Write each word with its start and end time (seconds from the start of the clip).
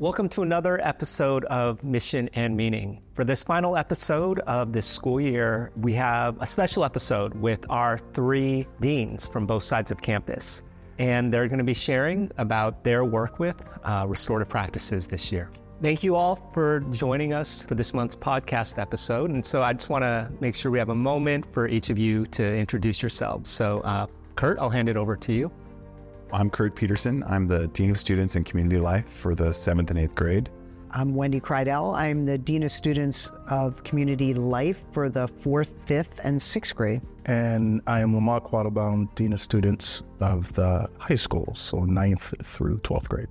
Welcome 0.00 0.28
to 0.28 0.42
another 0.42 0.80
episode 0.86 1.44
of 1.46 1.82
Mission 1.82 2.30
and 2.34 2.56
Meaning. 2.56 3.02
For 3.14 3.24
this 3.24 3.42
final 3.42 3.76
episode 3.76 4.38
of 4.38 4.72
this 4.72 4.86
school 4.86 5.20
year, 5.20 5.72
we 5.74 5.92
have 5.94 6.40
a 6.40 6.46
special 6.46 6.84
episode 6.84 7.34
with 7.34 7.66
our 7.68 7.98
three 8.14 8.68
deans 8.80 9.26
from 9.26 9.44
both 9.44 9.64
sides 9.64 9.90
of 9.90 10.00
campus. 10.00 10.62
And 11.00 11.34
they're 11.34 11.48
going 11.48 11.58
to 11.58 11.64
be 11.64 11.74
sharing 11.74 12.30
about 12.38 12.84
their 12.84 13.04
work 13.04 13.40
with 13.40 13.60
uh, 13.82 14.04
restorative 14.06 14.48
practices 14.48 15.08
this 15.08 15.32
year. 15.32 15.50
Thank 15.82 16.04
you 16.04 16.14
all 16.14 16.48
for 16.54 16.78
joining 16.92 17.32
us 17.32 17.66
for 17.66 17.74
this 17.74 17.92
month's 17.92 18.14
podcast 18.14 18.80
episode. 18.80 19.30
And 19.30 19.44
so 19.44 19.64
I 19.64 19.72
just 19.72 19.90
want 19.90 20.02
to 20.04 20.30
make 20.38 20.54
sure 20.54 20.70
we 20.70 20.78
have 20.78 20.90
a 20.90 20.94
moment 20.94 21.44
for 21.52 21.66
each 21.66 21.90
of 21.90 21.98
you 21.98 22.24
to 22.26 22.44
introduce 22.44 23.02
yourselves. 23.02 23.50
So, 23.50 23.80
uh, 23.80 24.06
Kurt, 24.36 24.60
I'll 24.60 24.70
hand 24.70 24.88
it 24.88 24.96
over 24.96 25.16
to 25.16 25.32
you. 25.32 25.50
I'm 26.30 26.50
Kurt 26.50 26.76
Peterson. 26.76 27.24
I'm 27.26 27.46
the 27.46 27.68
Dean 27.68 27.90
of 27.90 27.98
Students 27.98 28.36
and 28.36 28.44
Community 28.44 28.78
Life 28.78 29.08
for 29.08 29.34
the 29.34 29.50
seventh 29.50 29.88
and 29.88 29.98
eighth 29.98 30.14
grade. 30.14 30.50
I'm 30.90 31.14
Wendy 31.14 31.40
Kreidel. 31.40 31.96
I'm 31.96 32.26
the 32.26 32.36
Dean 32.36 32.62
of 32.64 32.70
Students 32.70 33.30
of 33.48 33.82
Community 33.82 34.34
Life 34.34 34.84
for 34.92 35.08
the 35.08 35.26
fourth, 35.26 35.74
fifth, 35.86 36.20
and 36.24 36.40
sixth 36.40 36.76
grade. 36.76 37.00
And 37.24 37.80
I 37.86 38.00
am 38.00 38.14
Lamar 38.14 38.42
Quattlebaum, 38.42 39.14
Dean 39.14 39.32
of 39.32 39.40
Students 39.40 40.02
of 40.20 40.52
the 40.52 40.90
high 40.98 41.14
school, 41.14 41.54
so 41.54 41.84
ninth 41.84 42.34
through 42.44 42.78
12th 42.80 43.08
grade. 43.08 43.28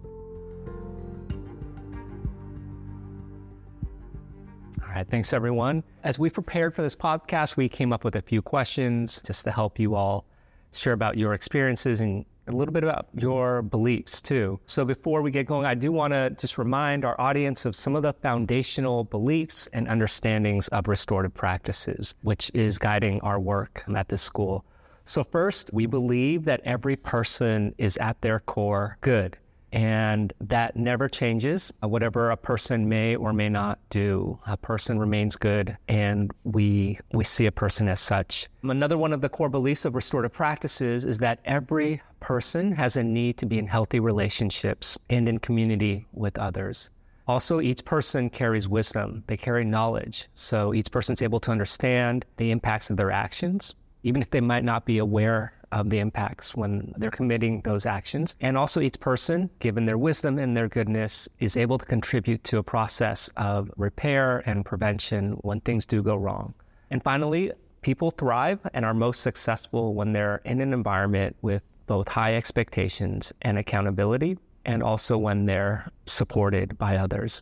All 4.82 4.90
right, 4.90 5.08
thanks 5.08 5.34
everyone. 5.34 5.84
As 6.04 6.18
we 6.18 6.32
prepared 6.32 6.74
for 6.74 6.82
this 6.82 6.96
podcast, 6.96 7.58
we 7.58 7.70
came 7.70 7.94
up 7.94 8.04
with 8.04 8.16
a 8.16 8.24
few 8.24 8.42
questions 8.42 9.22
just 9.24 9.44
to 9.44 9.52
help 9.52 9.78
you 9.78 9.94
all 9.94 10.26
share 10.72 10.94
about 10.94 11.16
your 11.16 11.36
experiences 11.36 12.02
and 12.02 12.26
a 12.48 12.52
little 12.52 12.74
bit 12.74 12.84
about 12.84 13.08
mm-hmm. 13.08 13.20
your 13.20 13.62
beliefs 13.62 14.22
too. 14.22 14.60
So 14.66 14.86
before 14.86 15.22
we 15.22 15.32
get 15.32 15.46
going, 15.46 15.66
I 15.66 15.76
do 15.76 15.92
want 15.92 16.14
to 16.14 16.32
just 16.32 16.58
remind 16.58 17.06
our 17.06 17.20
audience 17.20 17.66
of 17.66 17.76
some 17.76 17.96
of 17.96 18.04
the 18.04 18.14
foundational 18.14 19.04
beliefs 19.04 19.68
and 19.74 19.88
understandings 19.88 20.68
of 20.70 20.88
restorative 20.88 21.34
practices, 21.34 22.16
which 22.22 22.52
is 22.54 22.78
guiding 22.78 23.22
our 23.22 23.40
work 23.40 23.84
at 23.96 24.10
this 24.10 24.22
school. 24.22 24.66
So 25.06 25.24
first, 25.24 25.72
we 25.74 25.86
believe 25.86 26.46
that 26.46 26.62
every 26.66 26.98
person 26.98 27.74
is 27.78 27.98
at 27.98 28.22
their 28.22 28.40
core 28.40 28.98
good 29.02 29.38
and 29.72 30.34
that 30.42 30.76
never 30.76 31.08
changes. 31.10 31.72
Uh, 31.84 31.88
whatever 31.88 32.32
a 32.32 32.38
person 32.38 32.88
may 32.88 33.16
or 33.16 33.34
may 33.34 33.50
not 33.50 33.80
do, 33.90 34.40
a 34.48 34.58
person 34.58 35.00
remains 35.00 35.36
good, 35.36 35.78
and 35.88 36.32
we 36.44 37.00
we 37.14 37.24
see 37.24 37.46
a 37.46 37.52
person 37.52 37.88
as 37.88 38.00
such. 38.00 38.48
Another 38.64 38.98
one 38.98 39.14
of 39.14 39.22
the 39.22 39.30
core 39.30 39.50
beliefs 39.50 39.86
of 39.86 39.96
restorative 39.96 40.34
practices 40.34 41.06
is 41.06 41.20
that 41.20 41.40
every 41.46 42.02
person 42.20 42.72
has 42.72 42.98
a 42.98 43.04
need 43.04 43.38
to 43.38 43.46
be 43.46 43.60
in 43.60 43.68
healthy 43.68 44.00
relationships 44.00 44.98
and 45.10 45.30
in 45.30 45.38
community 45.38 46.08
with 46.14 46.38
others. 46.38 46.90
Also, 47.28 47.60
each 47.60 47.84
person 47.84 48.30
carries 48.30 48.70
wisdom, 48.70 49.24
they 49.28 49.36
carry 49.36 49.66
knowledge. 49.66 50.30
So 50.36 50.74
each 50.74 50.90
person's 50.92 51.22
able 51.22 51.42
to 51.42 51.52
understand 51.52 52.26
the 52.38 52.52
impacts 52.52 52.90
of 52.90 52.96
their 52.96 53.12
actions, 53.12 53.76
even 54.04 54.22
if 54.22 54.30
they 54.30 54.40
might 54.40 54.64
not 54.64 54.86
be 54.86 55.00
aware 55.00 55.52
of 55.72 55.90
the 55.90 56.00
impacts 56.00 56.56
when 56.56 56.94
they're 56.98 57.12
committing 57.12 57.62
those 57.62 57.86
actions. 57.86 58.36
And 58.42 58.58
also, 58.58 58.82
each 58.82 59.00
person, 59.00 59.50
given 59.60 59.86
their 59.86 59.98
wisdom 59.98 60.40
and 60.40 60.56
their 60.56 60.68
goodness, 60.68 61.28
is 61.40 61.58
able 61.58 61.78
to 61.78 61.86
contribute 61.86 62.44
to 62.46 62.58
a 62.58 62.64
process 62.64 63.30
of 63.38 63.72
repair 63.78 64.44
and 64.46 64.66
prevention 64.66 65.34
when 65.42 65.60
things 65.62 65.86
do 65.86 66.02
go 66.02 66.16
wrong. 66.16 66.54
And 66.90 67.04
finally, 67.04 67.52
people 67.82 68.12
thrive 68.12 68.60
and 68.74 68.86
are 68.86 68.94
most 68.94 69.22
successful 69.22 69.94
when 69.94 70.12
they're 70.12 70.42
in 70.46 70.62
an 70.62 70.74
environment 70.74 71.36
with 71.42 71.64
both 71.86 72.08
high 72.08 72.36
expectations 72.36 73.32
and 73.42 73.58
accountability, 73.58 74.38
and 74.66 74.84
also 74.84 75.18
when 75.18 75.46
they're 75.46 75.90
supported 76.06 76.78
by 76.78 76.98
others. 76.98 77.42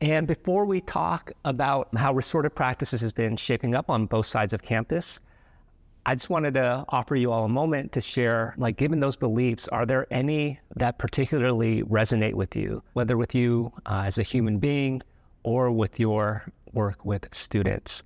And 0.00 0.26
before 0.26 0.64
we 0.64 0.80
talk 0.80 1.30
about 1.44 1.88
how 1.96 2.12
restorative 2.12 2.54
practices 2.54 3.00
has 3.02 3.12
been 3.12 3.36
shaping 3.36 3.74
up 3.74 3.88
on 3.88 4.06
both 4.06 4.26
sides 4.26 4.52
of 4.52 4.62
campus, 4.62 5.20
I 6.04 6.14
just 6.14 6.30
wanted 6.30 6.54
to 6.54 6.84
offer 6.88 7.14
you 7.14 7.30
all 7.30 7.44
a 7.44 7.48
moment 7.48 7.92
to 7.92 8.00
share, 8.00 8.54
like, 8.56 8.76
given 8.76 8.98
those 8.98 9.14
beliefs, 9.14 9.68
are 9.68 9.86
there 9.86 10.06
any 10.10 10.58
that 10.76 10.98
particularly 10.98 11.84
resonate 11.84 12.34
with 12.34 12.56
you, 12.56 12.82
whether 12.94 13.16
with 13.16 13.34
you 13.34 13.72
uh, 13.86 14.02
as 14.06 14.18
a 14.18 14.24
human 14.24 14.58
being 14.58 15.02
or 15.44 15.70
with 15.70 16.00
your 16.00 16.44
work 16.72 17.04
with 17.04 17.28
students? 17.32 18.02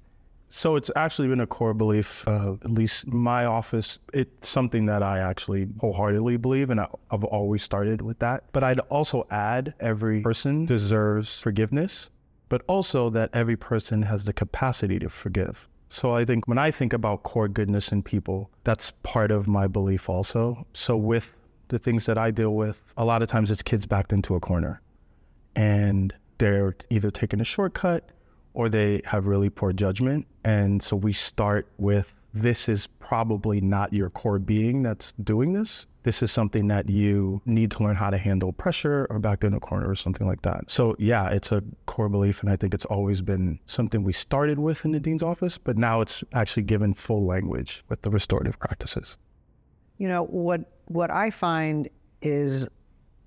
So 0.49 0.77
it's 0.77 0.91
actually 0.95 1.29
been 1.29 1.41
a 1.41 1.47
core 1.47 1.75
belief, 1.75 2.27
uh, 2.29 2.53
at 2.63 2.71
least 2.71 3.07
my 3.09 3.47
office. 3.47 3.99
It's 4.13 4.49
something 4.49 4.87
that 4.87 5.03
I 5.03 5.19
actually 5.19 5.67
wholeheartedly 5.81 6.37
believe, 6.37 6.71
and 6.71 6.81
I've 6.81 7.25
always 7.25 7.63
started 7.63 8.03
with 8.03 8.19
that. 8.19 8.45
But 8.53 8.63
I'd 8.63 8.81
also 8.81 9.27
add 9.31 9.75
every 9.81 10.21
person 10.21 10.67
deserves 10.67 11.41
forgiveness, 11.41 12.11
but 12.49 12.63
also 12.69 13.11
that 13.11 13.31
every 13.33 13.57
person 13.57 14.03
has 14.03 14.25
the 14.25 14.33
capacity 14.33 14.99
to 14.99 15.09
forgive. 15.09 15.67
So 15.89 16.15
I 16.15 16.25
think 16.25 16.49
when 16.49 16.59
I 16.59 16.71
think 16.71 16.93
about 16.93 17.23
core 17.23 17.49
goodness 17.49 17.93
in 17.93 18.03
people, 18.03 18.51
that's 18.65 18.93
part 19.03 19.31
of 19.31 19.47
my 19.47 19.67
belief 19.67 20.09
also. 20.09 20.67
So 20.73 20.97
with 20.97 21.41
the 21.69 21.79
things 21.79 22.07
that 22.07 22.19
I 22.19 22.31
deal 22.31 22.55
with, 22.55 22.93
a 22.97 23.05
lot 23.05 23.23
of 23.23 23.29
times 23.29 23.51
it's 23.51 23.63
kids 23.63 23.87
backed 23.87 24.13
into 24.13 24.35
a 24.35 24.41
corner 24.41 24.81
and 25.55 26.15
they're 26.39 26.77
either 26.91 27.11
taking 27.11 27.41
a 27.41 27.45
shortcut 27.45 28.11
or 28.55 28.69
they 28.69 29.03
have 29.05 29.27
really 29.27 29.51
poor 29.51 29.73
judgment. 29.73 30.27
And 30.45 30.83
so 30.83 30.97
we 30.97 31.13
start 31.13 31.69
with 31.79 32.19
this 32.33 32.69
is 32.69 32.87
probably 32.87 33.61
not 33.61 33.93
your 33.93 34.11
core 34.11 34.39
being 34.39 34.83
that's 34.83 35.13
doing 35.13 35.53
this 35.53 35.87
this 36.07 36.23
is 36.23 36.31
something 36.31 36.69
that 36.69 36.89
you 36.89 37.43
need 37.47 37.69
to 37.69 37.83
learn 37.83 37.97
how 37.97 38.11
to 38.11 38.17
handle 38.17 38.53
pressure 38.53 39.09
or 39.11 39.19
back 39.19 39.43
in 39.43 39.53
a 39.53 39.59
corner 39.59 39.91
or 39.91 39.97
something 39.97 40.25
like 40.25 40.41
that. 40.43 40.71
So 40.71 40.95
yeah, 41.01 41.31
it's 41.31 41.51
a 41.51 41.65
core 41.87 42.09
belief. 42.09 42.43
And 42.43 42.49
I 42.49 42.55
think 42.55 42.75
it's 42.75 42.85
always 42.85 43.21
been 43.21 43.59
something 43.67 44.05
we 44.05 44.13
started 44.13 44.61
with 44.61 44.85
in 44.85 44.93
the 44.93 45.01
Dean's 45.01 45.25
office, 45.25 45.59
but 45.59 45.77
now 45.77 46.03
it's 46.03 46.23
actually 46.33 46.63
given 46.63 46.95
full 46.95 47.27
language 47.27 47.83
with 47.89 48.03
the 48.03 48.11
restorative 48.11 48.57
practices. 48.61 49.17
You 49.99 50.07
know, 50.07 50.27
what, 50.27 50.61
what 50.85 51.11
I 51.11 51.31
find 51.31 51.89
is 52.23 52.69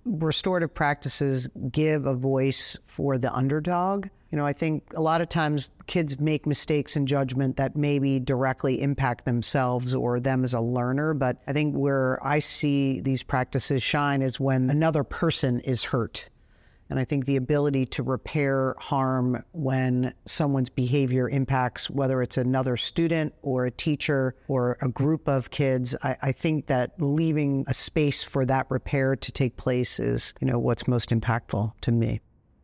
restorative 0.06 0.74
practices 0.74 1.50
give 1.74 2.06
a 2.06 2.14
voice 2.14 2.78
for 2.86 3.18
the 3.18 3.34
underdog 3.36 4.08
you 4.32 4.38
know, 4.38 4.46
I 4.46 4.54
think 4.54 4.84
a 4.96 5.02
lot 5.02 5.22
of 5.22 5.30
times 5.30 5.72
kids 5.88 6.20
make 6.20 6.46
mistakes 6.46 6.96
in 6.96 7.08
judgment 7.08 7.58
that 7.58 7.76
maybe 7.76 8.20
directly 8.20 8.82
impact 8.82 9.26
themselves 9.26 9.96
or 9.96 10.20
them 10.20 10.44
as 10.44 10.54
a 10.54 10.62
learner. 10.62 11.14
But 11.14 11.38
I 11.48 11.54
think 11.54 11.76
where 11.76 12.20
I 12.26 12.40
see 12.40 13.00
these 13.00 13.24
practices 13.24 13.82
shine 13.82 14.22
is 14.22 14.40
when 14.40 14.70
another 14.70 15.04
person 15.04 15.60
is 15.62 15.84
hurt. 15.84 16.30
And 16.92 17.00
I 17.00 17.06
think 17.06 17.26
the 17.26 17.36
ability 17.36 17.86
to 17.88 18.04
repair 18.04 18.76
harm 18.80 19.44
when 19.52 20.14
someone's 20.26 20.70
behavior 20.70 21.30
impacts, 21.30 21.90
whether 21.90 22.22
it's 22.22 22.38
another 22.38 22.78
student 22.78 23.34
or 23.44 23.66
a 23.66 23.72
teacher 23.72 24.36
or 24.48 24.78
a 24.82 24.90
group 24.90 25.28
of 25.28 25.52
kids, 25.52 25.96
I, 26.02 26.18
I, 26.22 26.32
think 26.32 26.66
that 26.66 26.94
leaving 27.00 27.64
a 27.68 27.76
space 27.76 28.24
for 28.24 28.44
that 28.46 28.66
repair 28.70 29.16
to 29.16 29.32
take 29.32 29.56
place 29.56 30.00
is, 30.00 30.34
you 30.42 30.48
know, 30.48 30.58
what's 30.58 30.88
most 30.88 31.12
impactful 31.12 31.74
to 31.82 31.92
me. 31.92 32.22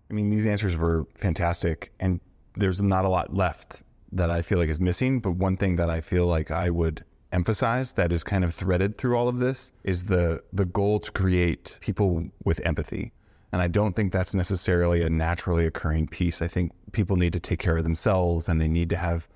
I 0.10 0.14
mean, 0.14 0.30
these 0.30 0.46
answers 0.46 0.78
were 0.78 1.08
fantastic, 1.16 1.92
and 2.00 2.20
there's 2.56 2.82
not 2.82 3.06
a 3.06 3.10
lot 3.10 3.34
left 3.34 3.84
that 4.12 4.30
I 4.30 4.42
feel 4.42 4.60
like 4.60 4.70
is 4.70 4.80
missing. 4.80 5.20
But 5.20 5.32
one 5.32 5.58
thing 5.58 5.76
that 5.78 5.90
I 5.90 6.02
feel 6.02 6.28
like 6.28 6.52
I 6.52 6.70
would 6.70 7.04
emphasize 7.32 7.94
that 7.94 8.12
is 8.12 8.24
kind 8.24 8.44
of 8.44 8.54
threaded 8.54 8.98
through 8.98 9.18
all 9.18 9.28
of 9.28 9.40
this 9.40 9.72
is 9.84 10.06
the 10.06 10.42
the 10.54 10.66
goal 10.66 11.00
to 11.00 11.12
create 11.12 11.78
people 11.82 12.26
with 12.44 12.66
empathy. 12.66 13.12
And 13.52 13.62
I 13.62 13.68
don't 13.68 13.96
think 13.96 14.12
that's 14.12 14.34
necessarily 14.34 15.02
a 15.02 15.10
naturally 15.10 15.66
occurring 15.66 16.08
piece. 16.08 16.42
I 16.42 16.48
think 16.48 16.72
people 16.92 17.16
need 17.16 17.34
to 17.34 17.40
take 17.40 17.60
care 17.60 17.78
of 17.78 17.84
themselves 17.84 18.50
and 18.50 18.60
they 18.60 18.68
need 18.68 18.90
to 18.90 18.98
have, 18.98 19.30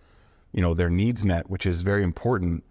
you 0.52 0.62
know, 0.62 0.74
their 0.74 0.90
needs 0.90 1.24
met, 1.24 1.50
which 1.50 1.66
is 1.66 1.82
very 1.82 2.04
important. 2.04 2.64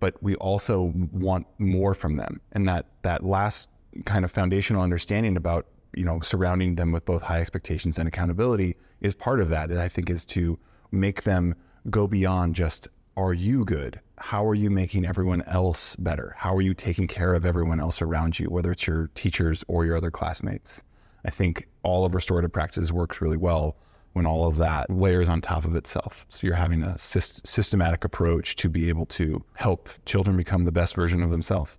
But 0.00 0.22
we 0.22 0.34
also 0.36 0.92
want 1.12 1.46
more 1.58 1.94
from 1.94 2.16
them. 2.16 2.40
And 2.52 2.68
that 2.68 2.86
that 3.02 3.24
last 3.24 3.68
kind 4.04 4.24
of 4.24 4.30
foundational 4.30 4.82
understanding 4.82 5.36
about 5.36 5.66
you 5.96 6.04
know, 6.04 6.20
surrounding 6.20 6.76
them 6.76 6.92
with 6.92 7.04
both 7.04 7.22
high 7.22 7.40
expectations 7.40 7.98
and 7.98 8.08
accountability 8.08 8.76
is 9.00 9.14
part 9.14 9.40
of 9.40 9.48
that. 9.50 9.70
And 9.70 9.80
I 9.80 9.88
think 9.88 10.10
is 10.10 10.24
to 10.26 10.58
make 10.90 11.22
them 11.22 11.54
go 11.90 12.06
beyond 12.06 12.54
just, 12.54 12.88
are 13.16 13.34
you 13.34 13.64
good? 13.64 14.00
How 14.18 14.46
are 14.46 14.54
you 14.54 14.70
making 14.70 15.04
everyone 15.04 15.42
else 15.42 15.96
better? 15.96 16.34
How 16.36 16.54
are 16.54 16.60
you 16.60 16.74
taking 16.74 17.06
care 17.06 17.34
of 17.34 17.44
everyone 17.44 17.80
else 17.80 18.00
around 18.00 18.38
you, 18.38 18.46
whether 18.46 18.72
it's 18.72 18.86
your 18.86 19.10
teachers 19.14 19.64
or 19.68 19.84
your 19.84 19.96
other 19.96 20.10
classmates? 20.10 20.82
I 21.24 21.30
think 21.30 21.68
all 21.82 22.04
of 22.04 22.14
restorative 22.14 22.52
practices 22.52 22.92
works 22.92 23.20
really 23.20 23.36
well 23.36 23.76
when 24.12 24.26
all 24.26 24.46
of 24.46 24.56
that 24.58 24.88
layers 24.90 25.28
on 25.28 25.40
top 25.40 25.64
of 25.64 25.74
itself. 25.74 26.26
So 26.28 26.46
you're 26.46 26.54
having 26.54 26.82
a 26.84 26.96
systematic 26.98 28.04
approach 28.04 28.54
to 28.56 28.68
be 28.68 28.88
able 28.88 29.06
to 29.06 29.44
help 29.54 29.88
children 30.06 30.36
become 30.36 30.64
the 30.64 30.72
best 30.72 30.94
version 30.94 31.22
of 31.22 31.30
themselves. 31.30 31.78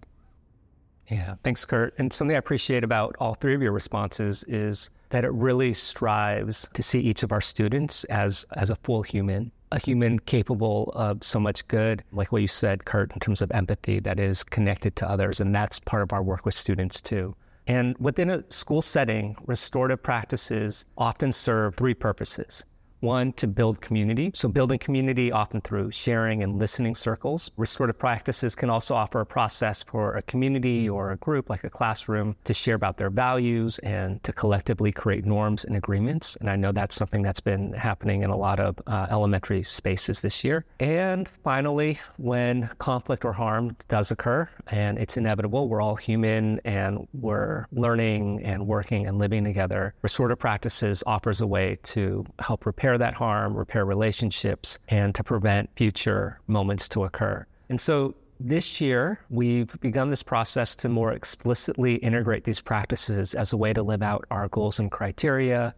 Yeah, 1.10 1.36
thanks, 1.44 1.66
Kurt. 1.66 1.94
And 1.98 2.12
something 2.12 2.36
I 2.36 2.40
appreciate 2.40 2.84
about 2.84 3.16
all 3.20 3.36
three 3.36 3.54
of 3.54 3.62
your 3.62 3.72
responses 3.72 4.44
is 4.48 4.90
that 5.10 5.24
it 5.24 5.32
really 5.32 5.74
strives 5.74 6.68
to 6.74 6.82
see 6.82 7.00
each 7.00 7.24
of 7.24 7.32
our 7.32 7.42
students 7.42 8.04
as 8.06 8.46
as 8.54 8.70
a 8.70 8.76
full 8.78 9.04
human, 9.04 9.52
a 9.72 9.80
human 9.80 10.20
capable 10.20 10.92
of 10.96 11.24
so 11.24 11.40
much 11.40 11.68
good, 11.68 12.04
like 12.12 12.32
what 12.32 12.42
you 12.42 12.48
said, 12.48 12.86
Kurt, 12.86 13.14
in 13.14 13.20
terms 13.20 13.42
of 13.42 13.52
empathy 13.52 14.00
that 14.00 14.20
is 14.20 14.44
connected 14.44 14.96
to 14.98 15.10
others. 15.10 15.40
And 15.40 15.54
that's 15.54 15.80
part 15.80 16.02
of 16.02 16.12
our 16.12 16.24
work 16.24 16.44
with 16.44 16.58
students 16.58 17.02
too. 17.02 17.36
And 17.68 17.96
within 18.00 18.30
a 18.30 18.44
school 18.50 18.82
setting, 18.82 19.36
restorative 19.46 20.02
practices 20.02 20.86
often 20.98 21.32
serve 21.32 21.76
three 21.76 21.96
purposes. 21.96 22.64
One, 23.02 23.34
to 23.34 23.48
build 23.48 23.82
community. 23.82 24.32
So, 24.34 24.48
building 24.48 24.80
community 24.80 25.32
often 25.32 25.62
through 25.62 25.92
sharing 25.92 26.44
and 26.44 26.58
listening 26.58 26.96
circles. 26.96 27.52
Restorative 27.58 28.00
practices 28.00 28.56
can 28.56 28.70
also 28.70 28.96
offer 28.96 29.20
a 29.20 29.26
process 29.26 29.84
for 29.84 30.16
a 30.16 30.22
community 30.24 30.90
or 30.90 31.12
a 31.12 31.18
group, 31.18 31.50
like 31.50 31.64
a 31.64 31.70
classroom, 31.70 32.36
to 32.46 32.54
share 32.54 32.76
about 32.76 32.98
their 32.98 33.10
values 33.10 33.80
and 33.80 34.24
to 34.24 34.34
collectively 34.34 34.92
create 34.92 35.26
norms 35.26 35.66
and 35.66 35.76
agreements. 35.76 36.38
And 36.40 36.50
I 36.50 36.56
know 36.56 36.72
that's 36.72 36.96
something 36.96 37.22
that's 37.22 37.40
been 37.40 37.74
happening 37.74 38.24
in 38.24 38.30
a 38.30 38.38
lot 38.38 38.60
of 38.60 38.80
uh, 38.88 39.08
elementary 39.10 39.64
spaces 39.64 40.22
this 40.22 40.44
year. 40.44 40.66
And 40.80 41.28
finally, 41.44 42.00
when 42.18 42.70
conflict 42.78 43.26
or 43.26 43.34
harm 43.34 43.76
does 43.88 44.12
occur, 44.12 44.50
and 44.68 44.98
it's 44.98 45.18
inevitable, 45.18 45.68
we're 45.70 45.82
all 45.82 45.96
human 45.96 46.60
and 46.66 47.08
we're 47.14 47.66
learning 47.72 48.44
and 48.44 48.66
working 48.68 49.06
and 49.06 49.20
living 49.20 49.44
together. 49.44 49.94
Restorative 50.02 50.40
practices 50.40 51.04
offers 51.06 51.42
a 51.42 51.48
way 51.48 51.78
to 51.84 52.26
help 52.40 52.66
repair 52.66 52.85
repair 52.86 52.98
that 53.00 53.16
harm, 53.16 53.56
repair 53.58 53.84
relationships, 53.84 54.78
and 54.90 55.16
to 55.16 55.24
prevent 55.24 55.68
future 55.76 56.40
moments 56.46 56.88
to 56.88 57.04
occur. 57.04 57.44
And 57.68 57.82
so 57.82 58.14
this 58.40 58.80
year, 58.80 59.20
we've 59.32 59.76
begun 59.80 60.12
this 60.12 60.22
process 60.22 60.76
to 60.76 60.90
more 60.90 61.12
explicitly 61.12 61.96
integrate 61.96 62.44
these 62.44 62.62
practices 62.62 63.34
as 63.34 63.54
a 63.54 63.58
way 63.58 63.74
to 63.74 63.82
live 63.82 64.04
out 64.04 64.26
our 64.30 64.48
goals 64.50 64.78
and 64.78 64.92
criteria 64.92 65.74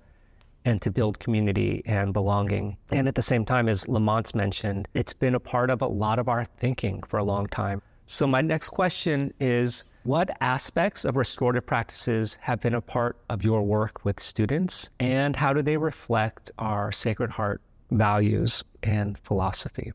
and 0.65 0.81
to 0.81 0.91
build 0.91 1.17
community 1.19 1.81
and 1.85 2.11
belonging. 2.11 2.75
And 2.91 3.07
at 3.07 3.15
the 3.15 3.21
same 3.21 3.45
time, 3.45 3.69
as 3.69 3.85
Lamont's 3.85 4.35
mentioned, 4.35 4.89
it's 4.93 5.13
been 5.13 5.35
a 5.35 5.39
part 5.39 5.69
of 5.69 5.81
a 5.81 5.87
lot 5.87 6.19
of 6.19 6.27
our 6.27 6.43
thinking 6.43 7.03
for 7.03 7.19
a 7.19 7.23
long 7.23 7.47
time. 7.47 7.81
So, 8.05 8.27
my 8.27 8.41
next 8.41 8.71
question 8.71 9.33
is 9.39 9.85
what 10.07 10.29
aspects 10.39 11.03
of 11.03 11.17
restorative 11.17 11.65
practices 11.65 12.35
have 12.35 12.61
been 12.61 12.73
a 12.73 12.79
part 12.79 13.17
of 13.29 13.43
your 13.43 13.61
work 13.61 14.05
with 14.05 14.21
students, 14.21 14.89
and 15.01 15.35
how 15.35 15.51
do 15.51 15.61
they 15.61 15.75
reflect 15.75 16.49
our 16.57 16.93
Sacred 16.93 17.29
Heart 17.29 17.61
values 17.91 18.63
and 18.83 19.19
philosophy? 19.19 19.91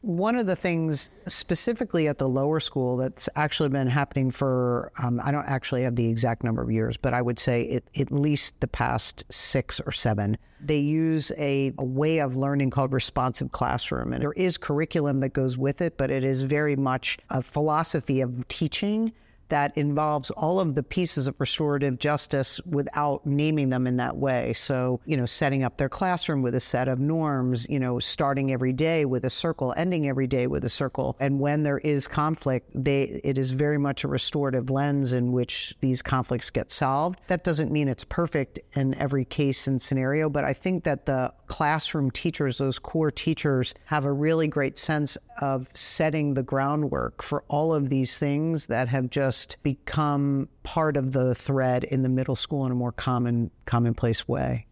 One 0.00 0.34
of 0.34 0.46
the 0.46 0.56
things 0.56 1.12
specifically 1.28 2.08
at 2.08 2.18
the 2.18 2.28
lower 2.28 2.58
school 2.58 2.96
that's 2.96 3.28
actually 3.36 3.68
been 3.68 3.86
happening 3.86 4.32
for, 4.32 4.90
um, 5.00 5.20
I 5.22 5.30
don't 5.30 5.46
actually 5.46 5.84
have 5.84 5.94
the 5.94 6.08
exact 6.08 6.42
number 6.42 6.60
of 6.60 6.72
years, 6.72 6.96
but 6.96 7.14
I 7.14 7.22
would 7.22 7.38
say 7.38 7.62
it, 7.62 7.88
at 7.96 8.10
least 8.10 8.58
the 8.58 8.66
past 8.66 9.24
six 9.30 9.80
or 9.86 9.92
seven, 9.92 10.36
they 10.60 10.78
use 10.78 11.30
a, 11.38 11.72
a 11.78 11.84
way 11.84 12.18
of 12.18 12.36
learning 12.36 12.70
called 12.70 12.92
responsive 12.92 13.52
classroom. 13.52 14.12
And 14.12 14.20
there 14.20 14.32
is 14.32 14.58
curriculum 14.58 15.20
that 15.20 15.34
goes 15.34 15.56
with 15.56 15.80
it, 15.80 15.96
but 15.96 16.10
it 16.10 16.24
is 16.24 16.42
very 16.42 16.74
much 16.74 17.18
a 17.30 17.42
philosophy 17.42 18.20
of 18.20 18.48
teaching 18.48 19.12
that 19.48 19.76
involves 19.76 20.30
all 20.30 20.60
of 20.60 20.74
the 20.74 20.82
pieces 20.82 21.26
of 21.26 21.34
restorative 21.38 21.98
justice 21.98 22.60
without 22.64 23.24
naming 23.26 23.70
them 23.70 23.86
in 23.86 23.96
that 23.96 24.16
way. 24.16 24.52
So, 24.54 25.00
you 25.06 25.16
know, 25.16 25.26
setting 25.26 25.62
up 25.62 25.76
their 25.76 25.88
classroom 25.88 26.42
with 26.42 26.54
a 26.54 26.60
set 26.60 26.88
of 26.88 26.98
norms, 26.98 27.66
you 27.68 27.78
know, 27.78 27.98
starting 27.98 28.52
every 28.52 28.72
day 28.72 29.04
with 29.04 29.24
a 29.24 29.30
circle, 29.30 29.74
ending 29.76 30.08
every 30.08 30.26
day 30.26 30.46
with 30.46 30.64
a 30.64 30.68
circle. 30.68 31.16
And 31.20 31.40
when 31.40 31.62
there 31.62 31.78
is 31.78 32.06
conflict, 32.08 32.70
they 32.74 33.20
it 33.24 33.38
is 33.38 33.52
very 33.52 33.78
much 33.78 34.04
a 34.04 34.08
restorative 34.08 34.70
lens 34.70 35.12
in 35.12 35.32
which 35.32 35.74
these 35.80 36.02
conflicts 36.02 36.50
get 36.50 36.70
solved. 36.70 37.20
That 37.28 37.44
doesn't 37.44 37.70
mean 37.70 37.88
it's 37.88 38.04
perfect 38.04 38.58
in 38.74 38.94
every 38.94 39.24
case 39.24 39.66
and 39.66 39.80
scenario, 39.80 40.28
but 40.28 40.44
I 40.44 40.52
think 40.52 40.84
that 40.84 41.06
the 41.06 41.32
classroom 41.46 42.10
teachers, 42.10 42.58
those 42.58 42.78
core 42.78 43.10
teachers, 43.10 43.74
have 43.86 44.04
a 44.04 44.12
really 44.12 44.48
great 44.48 44.78
sense 44.78 45.16
of 45.40 45.68
setting 45.74 46.34
the 46.34 46.42
groundwork 46.42 47.22
for 47.22 47.44
all 47.48 47.74
of 47.74 47.88
these 47.88 48.18
things 48.18 48.66
that 48.66 48.88
have 48.88 49.10
just 49.10 49.56
become 49.62 50.48
part 50.62 50.96
of 50.96 51.12
the 51.12 51.34
thread 51.34 51.84
in 51.84 52.02
the 52.02 52.08
middle 52.08 52.36
school 52.36 52.66
in 52.66 52.72
a 52.72 52.74
more 52.74 52.92
common 52.92 53.50
commonplace 53.64 54.26
way. 54.26 54.66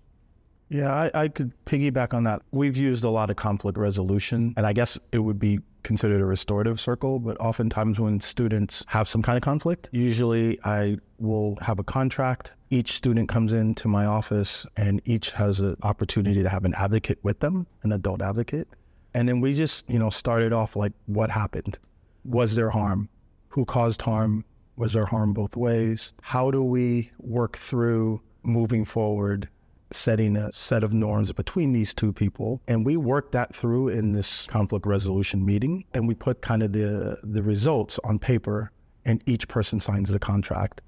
Yeah, 0.71 0.93
I, 0.93 1.11
I, 1.15 1.29
could 1.29 1.53
piggyback 1.67 2.15
on 2.15 2.25
that. 2.25 2.43
We've 2.51 2.77
used 2.77 3.05
a 3.05 3.11
lot 3.11 3.31
of 3.31 3.37
conflict 3.37 3.79
resolution, 3.79 4.55
and 4.57 4.67
I 4.67 4.73
guess 4.73 4.99
it 5.13 5.19
would 5.19 5.39
be 5.39 5.61
considered 5.83 6.21
a 6.21 6.25
restorative 6.25 6.81
circle. 6.81 7.19
But 7.19 7.39
oftentimes, 7.39 8.01
when 8.01 8.19
students 8.19 8.83
have 8.89 9.09
some 9.09 9.23
kind 9.23 9.37
of 9.37 9.43
conflict, 9.43 9.89
usually 9.93 10.59
I 10.65 10.99
will 11.19 11.57
have 11.61 11.79
a 11.79 11.85
contract. 11.85 12.55
Each 12.71 12.93
student 12.93 13.29
comes 13.29 13.53
into 13.53 13.89
my 13.89 14.07
office, 14.07 14.67
and 14.77 15.01
each 15.05 15.31
has 15.33 15.61
an 15.61 15.77
opportunity 15.83 16.43
to 16.43 16.49
have 16.49 16.65
an 16.65 16.75
advocate 16.75 17.19
with 17.23 17.41
them, 17.41 17.67
an 17.83 17.93
adult 17.93 18.23
advocate. 18.23 18.67
And 19.15 19.29
then 19.29 19.41
we 19.41 19.55
just, 19.55 19.89
you 19.89 19.99
know, 19.99 20.11
started 20.11 20.53
off 20.53 20.75
like, 20.77 20.93
what 21.07 21.31
happened? 21.31 21.79
Was 22.25 22.55
there 22.57 22.71
harm? 22.71 23.09
Who 23.49 23.65
caused 23.65 24.03
harm? 24.03 24.45
Was 24.77 24.93
there 24.93 25.07
harm 25.07 25.33
both 25.33 25.57
ways? 25.57 26.13
How 26.21 26.51
do 26.51 26.63
we 26.63 27.13
work 27.19 27.57
through 27.57 28.21
moving 28.43 28.85
forward, 28.85 29.49
setting 29.93 30.37
a 30.37 30.53
set 30.53 30.83
of 30.83 30.93
norms 30.93 31.31
between 31.33 31.73
these 31.73 31.95
two 31.95 32.13
people? 32.13 32.61
And 32.67 32.85
we 32.85 32.97
worked 32.97 33.31
that 33.33 33.55
through 33.55 33.89
in 33.89 34.13
this 34.13 34.47
conflict 34.49 34.85
resolution 34.85 35.47
meeting. 35.47 35.85
And 35.95 36.09
we 36.09 36.15
put 36.15 36.43
kind 36.43 36.65
of 36.65 36.73
the, 36.73 37.19
the 37.23 37.43
results 37.43 38.01
on 38.03 38.19
paper, 38.19 38.73
and 39.05 39.23
each 39.27 39.47
person 39.47 39.79
signs 39.79 40.09
the 40.09 40.19
contract. 40.19 40.83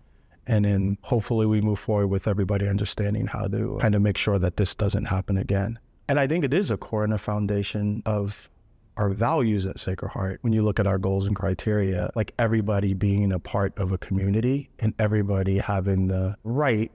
And 0.48 0.64
then 0.64 0.98
hopefully 1.02 1.46
we 1.46 1.60
move 1.60 1.78
forward 1.78 2.08
with 2.08 2.26
everybody 2.26 2.68
understanding 2.68 3.26
how 3.26 3.46
to 3.48 3.78
kind 3.80 3.94
of 3.94 4.02
make 4.02 4.16
sure 4.16 4.38
that 4.38 4.56
this 4.56 4.74
doesn't 4.74 5.04
happen 5.04 5.36
again. 5.36 5.78
And 6.08 6.20
I 6.20 6.26
think 6.26 6.44
it 6.44 6.54
is 6.54 6.70
a 6.70 6.76
core 6.76 7.04
and 7.04 7.12
a 7.12 7.18
foundation 7.18 8.02
of 8.06 8.48
our 8.96 9.10
values 9.10 9.66
at 9.66 9.78
Sacred 9.78 10.08
Heart. 10.10 10.38
When 10.42 10.52
you 10.52 10.62
look 10.62 10.80
at 10.80 10.86
our 10.86 10.98
goals 10.98 11.26
and 11.26 11.36
criteria, 11.36 12.10
like 12.14 12.32
everybody 12.38 12.94
being 12.94 13.32
a 13.32 13.38
part 13.38 13.76
of 13.78 13.92
a 13.92 13.98
community 13.98 14.70
and 14.78 14.94
everybody 14.98 15.58
having 15.58 16.08
the 16.08 16.36
right 16.44 16.90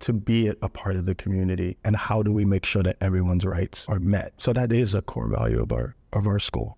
to 0.00 0.12
be 0.12 0.48
a 0.48 0.68
part 0.68 0.96
of 0.96 1.06
the 1.06 1.14
community. 1.14 1.76
And 1.84 1.94
how 1.94 2.22
do 2.22 2.32
we 2.32 2.44
make 2.44 2.64
sure 2.64 2.82
that 2.82 2.96
everyone's 3.00 3.44
rights 3.44 3.86
are 3.88 4.00
met? 4.00 4.32
So 4.38 4.52
that 4.52 4.72
is 4.72 4.94
a 4.94 5.02
core 5.02 5.28
value 5.28 5.62
of 5.62 5.72
our 5.72 5.94
of 6.12 6.26
our 6.26 6.38
school. 6.38 6.76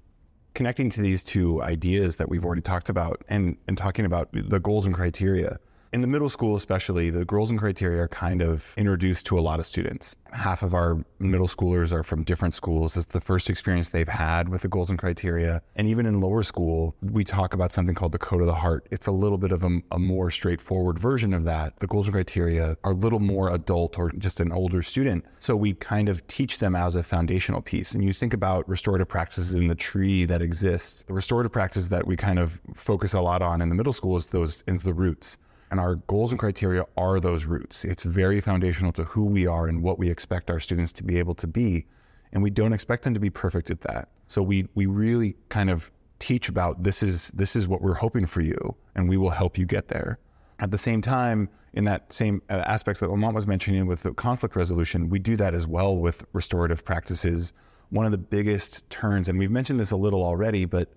Connecting 0.55 0.91
to 0.91 1.01
these 1.01 1.25
two 1.25 1.63
ideas 1.63 2.17
that 2.17 2.29
we've 2.29 2.45
already 2.45 2.63
talked 2.63 2.89
about 2.89 3.23
and 3.29 3.57
and 3.67 3.79
talking 3.79 4.05
about 4.05 4.29
the 4.33 4.61
goals 4.61 4.87
and 4.87 4.95
criteria 4.95 5.59
in 5.95 6.01
the 6.01 6.09
middle 6.09 6.29
school, 6.29 6.57
especially, 6.57 7.09
the 7.09 7.25
goals 7.25 7.51
and 7.51 7.59
criteria 7.59 8.03
are 8.03 8.09
kind 8.09 8.43
of 8.43 8.75
introduced 8.77 9.27
to 9.27 9.39
a 9.39 9.41
lot 9.41 9.61
of 9.61 9.65
students. 9.65 10.17
Half 10.33 10.65
of 10.65 10.75
our 10.75 11.05
middle 11.21 11.47
schoolers 11.47 11.93
are 11.93 12.03
from 12.03 12.25
different 12.25 12.53
schools. 12.53 12.97
It's 12.97 13.07
the 13.07 13.21
first 13.21 13.49
experience 13.49 13.91
they've 13.91 14.09
had 14.09 14.49
with 14.49 14.63
the 14.63 14.69
goals 14.69 14.91
and 14.91 14.99
criteria. 14.99 15.63
And 15.77 15.87
even 15.87 16.05
in 16.05 16.21
lower 16.21 16.43
school, 16.43 16.97
we 17.01 17.23
talk 17.23 17.55
about 17.55 17.73
something 17.73 17.95
called 17.95 18.11
the 18.11 18.19
Code 18.19 18.41
of 18.41 18.49
the 18.49 18.55
Heart. 18.55 18.89
It's 18.91 19.07
a 19.07 19.13
little 19.13 19.39
bit 19.39 19.53
of 19.53 19.63
a, 19.63 19.79
a 19.93 19.99
more 20.01 20.33
straightforward 20.33 20.99
version 20.99 21.33
of 21.33 21.45
that. 21.45 21.79
The 21.79 21.87
goals 21.87 22.09
and 22.09 22.15
criteria 22.15 22.77
are 22.83 22.91
a 22.91 22.97
little 22.97 23.21
more 23.21 23.51
adult 23.55 23.97
or 23.97 24.11
just 24.19 24.41
an 24.41 24.51
older 24.51 24.83
student. 24.83 25.25
So 25.39 25.55
we 25.55 25.75
kind 25.75 26.09
of 26.09 26.27
teach 26.27 26.59
them 26.59 26.75
as 26.75 26.97
a 26.97 27.05
foundational 27.05 27.63
piece. 27.63 27.95
And 27.95 28.03
you 28.03 28.13
think 28.13 28.35
about 28.35 28.69
restorative 28.69 29.07
practices 29.07 29.55
in 29.55 29.69
the 29.69 29.77
tree 29.77 30.25
that 30.25 30.43
exists. 30.43 31.05
The 31.07 31.15
restorative 31.15 31.53
practices 31.53 31.89
that 31.91 32.05
we 32.05 32.17
kind 32.17 32.41
of 32.41 32.61
focus 32.75 33.15
a 33.15 33.21
lot 33.21 33.43
on 33.43 33.63
in 33.63 33.69
the 33.69 33.77
middle 33.77 33.93
school 33.93 34.17
is 34.17 34.27
those 34.27 34.65
is 34.67 34.83
the 34.83 34.93
roots. 34.93 35.39
And 35.75 35.81
our 35.81 35.97
goals 35.97 36.31
and 36.31 36.39
criteria 36.39 36.85
are 36.97 37.19
those 37.19 37.47
roots. 37.47 37.85
It's 37.85 38.05
very 38.05 38.41
foundational 38.41 38.93
to 38.93 39.03
who 39.03 39.25
we 39.25 39.49
are 39.49 39.67
and 39.67 39.83
what 39.83 39.99
we 39.99 40.09
expect 40.09 40.49
our 40.49 40.61
students 40.61 40.93
to 40.93 41.03
be 41.03 41.19
able 41.19 41.35
to 41.35 41.49
be. 41.49 41.87
And 42.33 42.45
we 42.45 42.51
don't 42.51 42.73
expect 42.73 43.03
them 43.03 43.13
to 43.13 43.19
be 43.19 43.29
perfect 43.29 43.71
at 43.71 43.81
that. 43.81 44.09
So 44.29 44.41
we 44.41 44.69
we 44.77 44.87
really 44.87 45.35
kind 45.49 45.71
of 45.71 45.91
teach 46.21 46.49
about 46.49 46.85
this 46.85 47.03
is 47.03 47.33
this 47.35 47.57
is 47.57 47.67
what 47.67 47.83
we're 47.83 47.95
hoping 47.95 48.25
for 48.25 48.41
you 48.41 48.77
and 48.95 49.09
we 49.09 49.17
will 49.17 49.31
help 49.31 49.59
you 49.59 49.67
get 49.67 49.89
there. 49.89 50.21
At 50.61 50.71
the 50.71 50.79
same 50.79 51.03
time, 51.03 51.49
in 51.73 51.83
that 51.87 52.13
same 52.13 52.41
uh, 52.49 52.63
aspects 52.67 53.01
that 53.01 53.11
Lamont 53.11 53.35
was 53.35 53.49
mentioning 53.49 53.89
with 53.89 54.05
the 54.05 54.15
conflict 54.15 54.55
resolution, 54.55 55.11
we 55.11 55.19
do 55.19 55.35
that 55.39 55.55
as 55.55 55.67
well 55.67 55.99
with 55.99 56.25
restorative 56.33 56.85
practices. 56.85 57.53
One 57.91 58.07
of 58.07 58.13
the 58.13 58.19
biggest 58.19 58.89
turns, 58.91 59.29
and 59.29 59.41
we've 59.41 59.51
mentioned 59.51 59.81
this 59.81 59.91
a 59.91 59.97
little 59.97 60.23
already, 60.23 60.67
but 60.67 60.93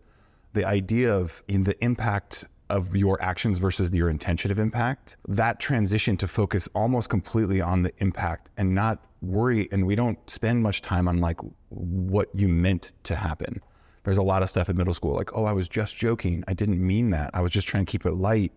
the 0.53 0.65
idea 0.65 1.11
of 1.11 1.41
the 1.47 1.75
impact 1.83 2.45
of 2.69 2.95
your 2.95 3.21
actions 3.21 3.59
versus 3.59 3.91
your 3.91 4.09
intention 4.09 4.51
of 4.51 4.59
impact, 4.59 5.17
that 5.27 5.59
transition 5.59 6.17
to 6.17 6.27
focus 6.27 6.67
almost 6.75 7.09
completely 7.09 7.61
on 7.61 7.83
the 7.83 7.93
impact 7.99 8.49
and 8.57 8.73
not 8.75 9.03
worry. 9.21 9.67
And 9.71 9.87
we 9.87 9.95
don't 9.95 10.17
spend 10.29 10.63
much 10.63 10.81
time 10.81 11.07
on 11.07 11.21
like 11.21 11.39
what 11.69 12.29
you 12.33 12.47
meant 12.47 12.91
to 13.03 13.15
happen. 13.15 13.61
There's 14.03 14.17
a 14.17 14.23
lot 14.23 14.43
of 14.43 14.49
stuff 14.49 14.69
in 14.69 14.77
middle 14.77 14.93
school, 14.93 15.13
like, 15.13 15.35
oh, 15.35 15.45
I 15.45 15.51
was 15.51 15.67
just 15.67 15.97
joking. 15.97 16.43
I 16.47 16.53
didn't 16.53 16.85
mean 16.85 17.09
that. 17.09 17.31
I 17.33 17.41
was 17.41 17.51
just 17.51 17.67
trying 17.67 17.85
to 17.85 17.91
keep 17.91 18.05
it 18.05 18.13
light. 18.13 18.53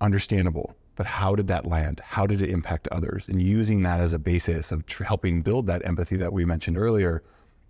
Understandable. 0.00 0.76
But 0.94 1.06
how 1.06 1.34
did 1.34 1.48
that 1.48 1.66
land? 1.66 2.00
How 2.04 2.26
did 2.26 2.40
it 2.40 2.50
impact 2.50 2.88
others? 2.88 3.28
And 3.28 3.42
using 3.42 3.82
that 3.82 4.00
as 4.00 4.12
a 4.12 4.18
basis 4.18 4.72
of 4.72 4.86
tr- 4.86 5.04
helping 5.04 5.42
build 5.42 5.66
that 5.66 5.84
empathy 5.84 6.16
that 6.16 6.32
we 6.32 6.44
mentioned 6.44 6.78
earlier 6.78 7.22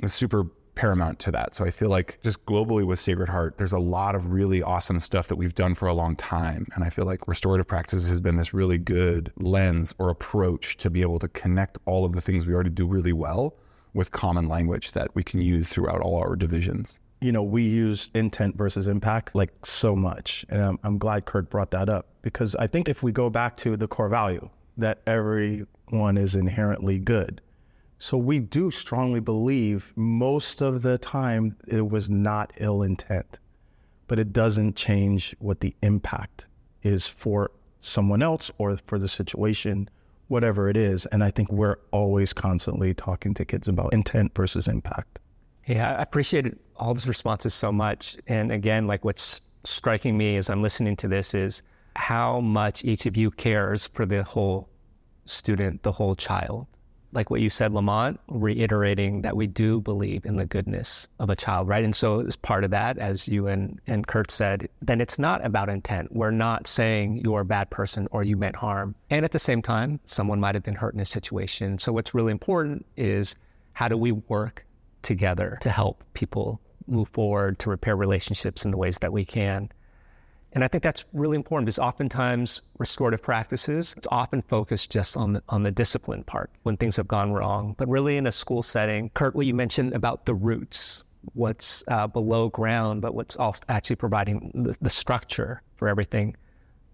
is 0.03 0.13
super 0.13 0.47
paramount 0.77 1.19
to 1.21 1.33
that. 1.33 1.55
So 1.55 1.65
I 1.65 1.71
feel 1.71 1.89
like 1.89 2.19
just 2.23 2.45
globally 2.47 2.87
with 2.87 3.01
Sacred 3.01 3.29
Heart, 3.29 3.59
there's 3.59 3.73
a 3.73 3.79
lot 3.79 4.15
of 4.15 4.27
really 4.27 4.63
awesome 4.63 5.01
stuff 5.01 5.27
that 5.29 5.37
we've 5.37 5.55
done 5.55 5.75
for 5.75 5.89
a 5.89 5.95
long 5.95 6.15
time. 6.15 6.67
And 6.75 6.85
I 6.85 6.91
feel 6.91 7.05
like 7.05 7.27
restorative 7.27 7.67
practices 7.67 8.09
has 8.09 8.21
been 8.21 8.37
this 8.37 8.55
really 8.55 8.79
good 8.79 9.33
lens 9.39 9.95
or 9.99 10.11
approach 10.11 10.77
to 10.79 10.91
be 10.91 11.03
able 11.03 11.19
to 11.19 11.29
connect 11.29 11.79
all 11.87 12.05
of 12.05 12.13
the 12.13 12.21
things 12.21 12.47
we 12.47 12.55
already 12.55 12.71
do 12.71 12.87
really 12.87 13.13
well 13.13 13.57
with 13.95 14.13
common 14.13 14.49
language 14.49 14.93
that 14.93 15.13
we 15.15 15.25
can 15.25 15.41
use 15.41 15.69
throughout 15.69 16.01
all 16.01 16.17
our 16.17 16.37
divisions. 16.37 17.01
you 17.21 17.33
know, 17.33 17.43
we 17.43 17.63
use 17.63 18.11
intent 18.15 18.57
versus 18.57 18.87
impact 18.89 19.35
like 19.35 19.51
so 19.65 19.97
much. 19.97 20.45
And 20.49 20.63
I'm, 20.63 20.79
I'm 20.83 20.99
glad 20.99 21.25
Kurt 21.25 21.49
brought 21.49 21.71
that 21.71 21.89
up 21.89 22.07
because 22.23 22.55
I 22.57 22.67
think 22.67 22.89
if 22.89 23.03
we 23.03 23.11
go 23.11 23.31
back 23.31 23.57
to 23.59 23.77
the 23.77 23.89
core 23.89 24.09
value 24.09 24.51
that 24.77 25.01
everyone 25.07 26.19
is 26.19 26.35
inherently 26.35 26.99
good. 26.99 27.41
So 27.99 28.19
we 28.19 28.41
do 28.41 28.71
strongly 28.71 29.21
believe 29.21 29.93
most 29.97 30.61
of 30.61 30.83
the 30.83 30.99
time 30.99 31.57
it 31.67 31.89
was 31.89 32.11
not 32.11 32.53
ill 32.59 32.83
intent, 32.83 33.39
but 34.07 34.19
it 34.19 34.33
doesn't 34.33 34.77
change 34.77 35.35
what 35.39 35.61
the 35.61 35.75
impact 35.83 36.47
is 36.83 37.07
for 37.07 37.51
someone 37.81 38.23
else 38.23 38.51
or 38.59 38.77
for 38.85 38.99
the 38.99 39.09
situation, 39.09 39.89
whatever 40.29 40.69
it 40.69 40.77
is. 40.77 41.07
And 41.07 41.25
I 41.25 41.31
think 41.31 41.51
we're 41.51 41.79
always 41.91 42.33
constantly 42.33 42.93
talking 42.93 43.33
to 43.35 43.45
kids 43.45 43.67
about 43.67 43.95
intent 43.95 44.35
versus 44.35 44.69
impact. 44.69 45.21
Yeah, 45.67 45.97
I 45.97 46.03
appreciated 46.03 46.59
all 46.77 46.93
those 46.95 47.09
responses 47.09 47.55
so 47.55 47.73
much. 47.73 48.17
And 48.27 48.53
again, 48.53 48.87
like 48.87 49.05
what's 49.05 49.41
striking 49.65 50.17
me 50.19 50.37
as 50.37 50.51
I'm 50.51 50.63
listening 50.63 50.97
to 50.97 51.09
this 51.09 51.35
is 51.35 51.63
how 51.97 52.41
much 52.41 52.85
each 52.85 53.07
of 53.07 53.17
you 53.17 53.31
cares 53.31 53.87
for 53.87 54.05
the 54.05 54.23
whole 54.23 54.69
student, 55.25 55.83
the 55.83 55.93
whole 55.93 56.15
child. 56.15 56.67
Like 57.17 57.31
what 57.31 57.41
you 57.41 57.49
said, 57.49 57.73
Lamont, 57.73 58.21
reiterating 58.29 59.23
that 59.23 59.37
we 59.37 59.47
do 59.47 59.81
believe 59.81 60.27
in 60.27 60.37
the 60.37 60.45
goodness 60.45 61.09
of 61.19 61.31
a 61.31 61.35
child, 61.35 61.67
right? 61.67 61.83
And 61.83 61.97
so, 61.97 62.21
as 62.21 62.37
part 62.37 62.63
of 62.63 62.71
that, 62.73 62.99
as 62.99 63.27
you 63.27 63.47
and, 63.47 63.81
and 63.87 64.07
Kurt 64.07 64.31
said, 64.31 64.69
then 64.83 65.01
it's 65.01 65.19
not 65.19 65.43
about 65.43 65.71
intent. 65.71 66.13
We're 66.13 66.31
not 66.31 66.67
saying 66.67 67.23
you're 67.25 67.41
a 67.41 67.45
bad 67.47 67.71
person 67.71 68.07
or 68.11 68.23
you 68.23 68.37
meant 68.37 68.55
harm. 68.55 68.95
And 69.09 69.25
at 69.25 69.33
the 69.33 69.39
same 69.39 69.63
time, 69.63 69.99
someone 70.05 70.41
might 70.41 70.55
have 70.55 70.63
been 70.63 70.75
hurt 70.75 70.93
in 70.93 71.01
a 71.01 71.07
situation. 71.07 71.79
So, 71.79 71.91
what's 71.91 72.13
really 72.13 72.33
important 72.33 72.85
is 72.99 73.35
how 73.73 73.89
do 73.89 73.97
we 73.97 74.13
work 74.13 74.67
together 75.01 75.57
to 75.63 75.71
help 75.71 76.05
people 76.13 76.61
move 76.87 77.09
forward, 77.09 77.59
to 77.61 77.71
repair 77.71 77.97
relationships 77.97 78.65
in 78.65 78.71
the 78.71 78.77
ways 78.77 78.99
that 78.99 79.13
we 79.13 79.25
can. 79.25 79.71
And 80.57 80.65
I 80.65 80.69
think 80.69 80.83
that's 80.83 81.05
really 81.13 81.37
important 81.37 81.67
because 81.67 81.79
oftentimes 81.79 82.63
restorative 82.79 83.21
practices, 83.21 83.93
it's 83.99 84.07
often 84.11 84.41
focused 84.41 84.91
just 84.91 85.15
on 85.15 85.35
the, 85.35 85.43
on 85.51 85.63
the 85.63 85.71
discipline 85.71 86.25
part 86.25 86.51
when 86.63 86.79
things 86.79 86.97
have 86.97 87.07
gone 87.07 87.31
wrong. 87.31 87.75
But 87.77 87.91
really 87.91 88.17
in 88.17 88.27
a 88.27 88.33
school 88.33 88.63
setting, 88.63 89.11
Kurt, 89.11 89.37
what 89.37 89.45
you 89.45 89.53
mentioned 89.53 89.93
about 89.93 90.25
the 90.25 90.35
roots, 90.35 91.05
what's 91.35 91.85
uh, 91.89 92.07
below 92.07 92.49
ground, 92.49 93.03
but 93.03 93.15
what's 93.15 93.37
also 93.37 93.63
actually 93.69 93.97
providing 93.97 94.51
the, 94.55 94.75
the, 94.81 94.89
structure 94.89 95.61
for 95.75 95.89
everything, 95.89 96.35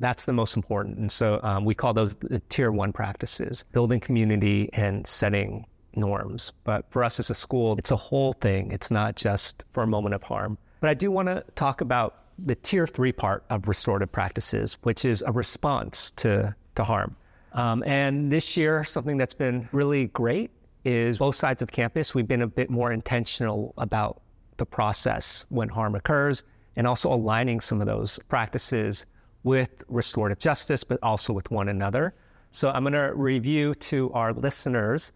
that's 0.00 0.24
the 0.24 0.32
most 0.32 0.56
important. 0.56 0.98
And 0.98 1.12
so 1.12 1.38
um, 1.44 1.64
we 1.64 1.72
call 1.72 1.94
those 1.94 2.16
the 2.16 2.40
tier 2.48 2.72
one 2.72 2.92
practices, 2.92 3.64
building 3.70 4.00
community 4.00 4.70
and 4.72 5.06
setting 5.06 5.66
norms. 5.94 6.50
But 6.64 6.90
for 6.90 7.04
us 7.04 7.20
as 7.20 7.30
a 7.30 7.34
school, 7.34 7.76
it's 7.78 7.92
a 7.92 7.96
whole 7.96 8.32
thing. 8.32 8.72
It's 8.72 8.90
not 8.90 9.14
just 9.14 9.62
for 9.70 9.84
a 9.84 9.86
moment 9.86 10.16
of 10.16 10.24
harm. 10.24 10.58
But 10.80 10.90
I 10.90 10.94
do 10.94 11.12
want 11.12 11.28
to 11.28 11.44
talk 11.54 11.80
about 11.80 12.21
the 12.44 12.54
tier 12.54 12.86
three 12.86 13.12
part 13.12 13.44
of 13.50 13.68
restorative 13.68 14.10
practices, 14.10 14.76
which 14.82 15.04
is 15.04 15.22
a 15.26 15.32
response 15.32 16.10
to, 16.12 16.54
to 16.74 16.84
harm. 16.84 17.16
Um, 17.52 17.82
and 17.86 18.32
this 18.32 18.56
year, 18.56 18.84
something 18.84 19.16
that's 19.16 19.34
been 19.34 19.68
really 19.72 20.06
great 20.06 20.50
is 20.84 21.18
both 21.18 21.34
sides 21.34 21.62
of 21.62 21.70
campus, 21.70 22.14
we've 22.14 22.26
been 22.26 22.42
a 22.42 22.46
bit 22.46 22.70
more 22.70 22.92
intentional 22.92 23.74
about 23.78 24.22
the 24.56 24.66
process 24.66 25.46
when 25.48 25.68
harm 25.68 25.94
occurs 25.94 26.44
and 26.76 26.86
also 26.86 27.12
aligning 27.12 27.60
some 27.60 27.80
of 27.80 27.86
those 27.86 28.18
practices 28.28 29.06
with 29.44 29.82
restorative 29.88 30.38
justice, 30.38 30.84
but 30.84 30.98
also 31.02 31.32
with 31.32 31.50
one 31.50 31.68
another. 31.68 32.14
So 32.50 32.70
I'm 32.70 32.82
going 32.82 32.92
to 32.94 33.12
review 33.14 33.74
to 33.74 34.12
our 34.12 34.32
listeners 34.32 35.12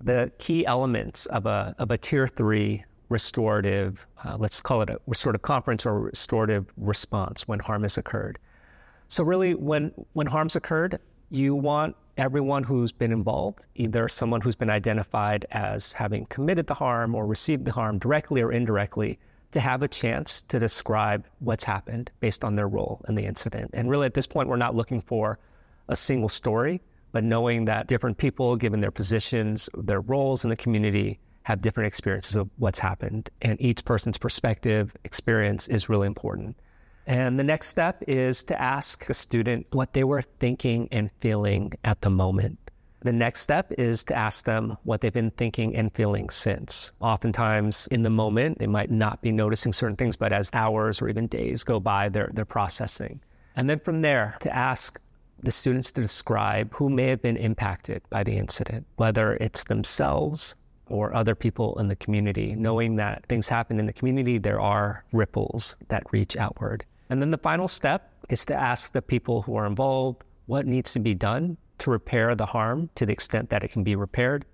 the 0.00 0.32
key 0.38 0.64
elements 0.66 1.26
of 1.26 1.46
a, 1.46 1.74
of 1.78 1.90
a 1.90 1.98
tier 1.98 2.28
three 2.28 2.84
restorative, 3.08 4.06
uh, 4.24 4.36
let's 4.38 4.60
call 4.60 4.82
it 4.82 4.90
a 4.90 5.00
restorative 5.06 5.42
conference 5.42 5.86
or 5.86 6.00
restorative 6.00 6.66
response 6.76 7.46
when 7.46 7.58
harm 7.58 7.82
has 7.82 7.98
occurred. 7.98 8.38
So, 9.08 9.24
really, 9.24 9.54
when, 9.54 9.92
when 10.12 10.26
harm's 10.26 10.56
occurred, 10.56 10.98
you 11.30 11.54
want 11.54 11.96
everyone 12.16 12.64
who's 12.64 12.92
been 12.92 13.12
involved, 13.12 13.66
either 13.74 14.08
someone 14.08 14.40
who's 14.40 14.56
been 14.56 14.70
identified 14.70 15.46
as 15.50 15.92
having 15.92 16.26
committed 16.26 16.66
the 16.66 16.74
harm 16.74 17.14
or 17.14 17.26
received 17.26 17.64
the 17.64 17.72
harm 17.72 17.98
directly 17.98 18.42
or 18.42 18.52
indirectly, 18.52 19.18
to 19.52 19.60
have 19.60 19.82
a 19.82 19.88
chance 19.88 20.42
to 20.42 20.58
describe 20.58 21.26
what's 21.38 21.64
happened 21.64 22.10
based 22.20 22.44
on 22.44 22.54
their 22.54 22.68
role 22.68 23.02
in 23.08 23.14
the 23.14 23.24
incident. 23.24 23.70
And 23.72 23.88
really, 23.88 24.04
at 24.04 24.14
this 24.14 24.26
point, 24.26 24.48
we're 24.48 24.56
not 24.56 24.74
looking 24.74 25.00
for 25.00 25.38
a 25.88 25.96
single 25.96 26.28
story 26.28 26.82
but 27.12 27.24
knowing 27.24 27.64
that 27.64 27.86
different 27.86 28.18
people, 28.18 28.56
given 28.56 28.80
their 28.80 28.90
positions, 28.90 29.68
their 29.76 30.00
roles 30.00 30.44
in 30.44 30.50
the 30.50 30.56
community, 30.56 31.18
have 31.48 31.62
different 31.62 31.86
experiences 31.86 32.36
of 32.36 32.50
what's 32.58 32.78
happened. 32.78 33.30
And 33.40 33.58
each 33.58 33.82
person's 33.86 34.18
perspective, 34.18 34.94
experience 35.04 35.66
is 35.66 35.88
really 35.88 36.06
important. 36.06 36.58
And 37.06 37.38
the 37.38 37.44
next 37.44 37.68
step 37.68 38.04
is 38.06 38.42
to 38.44 38.60
ask 38.60 39.08
a 39.08 39.14
student 39.14 39.66
what 39.70 39.94
they 39.94 40.04
were 40.04 40.20
thinking 40.20 40.88
and 40.92 41.10
feeling 41.20 41.72
at 41.84 42.02
the 42.02 42.10
moment. 42.10 42.58
The 43.00 43.14
next 43.14 43.40
step 43.40 43.72
is 43.78 44.04
to 44.04 44.14
ask 44.14 44.44
them 44.44 44.76
what 44.82 45.00
they've 45.00 45.10
been 45.10 45.30
thinking 45.30 45.74
and 45.74 45.90
feeling 45.94 46.28
since. 46.28 46.92
Oftentimes, 47.00 47.88
in 47.90 48.02
the 48.02 48.10
moment, 48.10 48.58
they 48.58 48.66
might 48.66 48.90
not 48.90 49.22
be 49.22 49.32
noticing 49.32 49.72
certain 49.72 49.96
things, 49.96 50.16
but 50.16 50.34
as 50.34 50.50
hours 50.52 51.00
or 51.00 51.08
even 51.08 51.28
days 51.28 51.64
go 51.64 51.80
by, 51.80 52.10
they're, 52.10 52.30
they're 52.34 52.44
processing. 52.44 53.22
And 53.56 53.70
then 53.70 53.78
from 53.78 54.02
there, 54.02 54.36
to 54.40 54.54
ask 54.54 55.00
the 55.42 55.50
students 55.50 55.92
to 55.92 56.02
describe 56.02 56.74
who 56.74 56.90
may 56.90 57.06
have 57.06 57.22
been 57.22 57.38
impacted 57.38 58.02
by 58.10 58.22
the 58.22 58.36
incident, 58.36 58.84
whether 58.96 59.32
it's 59.36 59.64
themselves 59.64 60.54
or 60.90 61.14
other 61.14 61.34
people 61.34 61.78
in 61.78 61.88
the 61.88 61.96
community, 61.96 62.54
knowing 62.56 62.96
that 62.96 63.24
things 63.26 63.48
happen 63.48 63.78
in 63.78 63.86
the 63.86 63.92
community, 63.92 64.38
there 64.38 64.60
are 64.60 65.04
ripples 65.12 65.76
that 65.88 66.02
reach 66.12 66.36
outward. 66.36 66.84
And 67.10 67.20
then 67.22 67.30
the 67.30 67.38
final 67.38 67.68
step 67.68 68.12
is 68.28 68.44
to 68.46 68.54
ask 68.54 68.92
the 68.92 69.02
people 69.02 69.42
who 69.42 69.56
are 69.56 69.66
involved 69.66 70.24
what 70.46 70.66
needs 70.66 70.92
to 70.92 70.98
be 70.98 71.14
done 71.14 71.56
to 71.78 71.90
repair 71.90 72.34
the 72.34 72.46
harm 72.46 72.90
to 72.94 73.06
the 73.06 73.12
extent 73.12 73.50
that 73.50 73.62
it 73.62 73.68
can 73.68 73.84
be 73.84 73.96
repaired, 73.96 74.44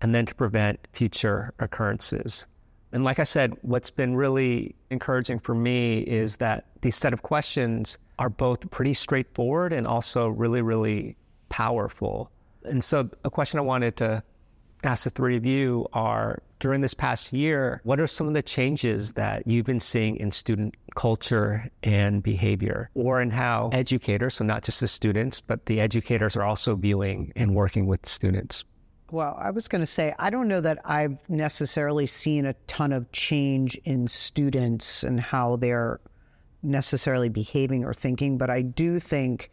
and 0.00 0.14
then 0.14 0.26
to 0.26 0.34
prevent 0.34 0.78
future 0.92 1.52
occurrences. 1.58 2.46
And 2.92 3.04
like 3.04 3.18
I 3.18 3.24
said, 3.24 3.56
what's 3.62 3.90
been 3.90 4.16
really 4.16 4.74
encouraging 4.90 5.38
for 5.38 5.54
me 5.54 6.00
is 6.00 6.36
that 6.38 6.66
these 6.80 6.96
set 6.96 7.12
of 7.12 7.22
questions 7.22 7.98
are 8.18 8.28
both 8.28 8.68
pretty 8.70 8.94
straightforward 8.94 9.72
and 9.72 9.86
also 9.86 10.28
really, 10.28 10.62
really 10.62 11.16
powerful. 11.48 12.30
And 12.64 12.82
so, 12.82 13.08
a 13.24 13.30
question 13.30 13.58
I 13.58 13.62
wanted 13.62 13.96
to 13.98 14.22
ask 14.82 15.04
the 15.04 15.10
three 15.10 15.36
of 15.36 15.44
you 15.44 15.86
are 15.92 16.42
during 16.58 16.80
this 16.80 16.94
past 16.94 17.32
year, 17.32 17.80
what 17.84 17.98
are 18.00 18.06
some 18.06 18.28
of 18.28 18.34
the 18.34 18.42
changes 18.42 19.12
that 19.12 19.46
you've 19.46 19.66
been 19.66 19.80
seeing 19.80 20.16
in 20.16 20.30
student 20.30 20.74
culture 20.94 21.70
and 21.82 22.22
behavior, 22.22 22.90
or 22.94 23.20
in 23.20 23.30
how 23.30 23.70
educators, 23.72 24.34
so 24.34 24.44
not 24.44 24.62
just 24.62 24.80
the 24.80 24.88
students, 24.88 25.40
but 25.40 25.66
the 25.66 25.80
educators 25.80 26.36
are 26.36 26.44
also 26.44 26.74
viewing 26.74 27.32
and 27.36 27.54
working 27.54 27.86
with 27.86 28.04
students? 28.06 28.64
Well, 29.10 29.36
I 29.40 29.50
was 29.50 29.66
going 29.66 29.80
to 29.80 29.86
say, 29.86 30.14
I 30.18 30.30
don't 30.30 30.48
know 30.48 30.60
that 30.60 30.78
I've 30.84 31.18
necessarily 31.28 32.06
seen 32.06 32.46
a 32.46 32.52
ton 32.66 32.92
of 32.92 33.10
change 33.10 33.74
in 33.84 34.06
students 34.06 35.02
and 35.02 35.18
how 35.18 35.56
they're 35.56 36.00
necessarily 36.62 37.28
behaving 37.28 37.84
or 37.84 37.94
thinking, 37.94 38.38
but 38.38 38.50
I 38.50 38.62
do 38.62 39.00
think 39.00 39.50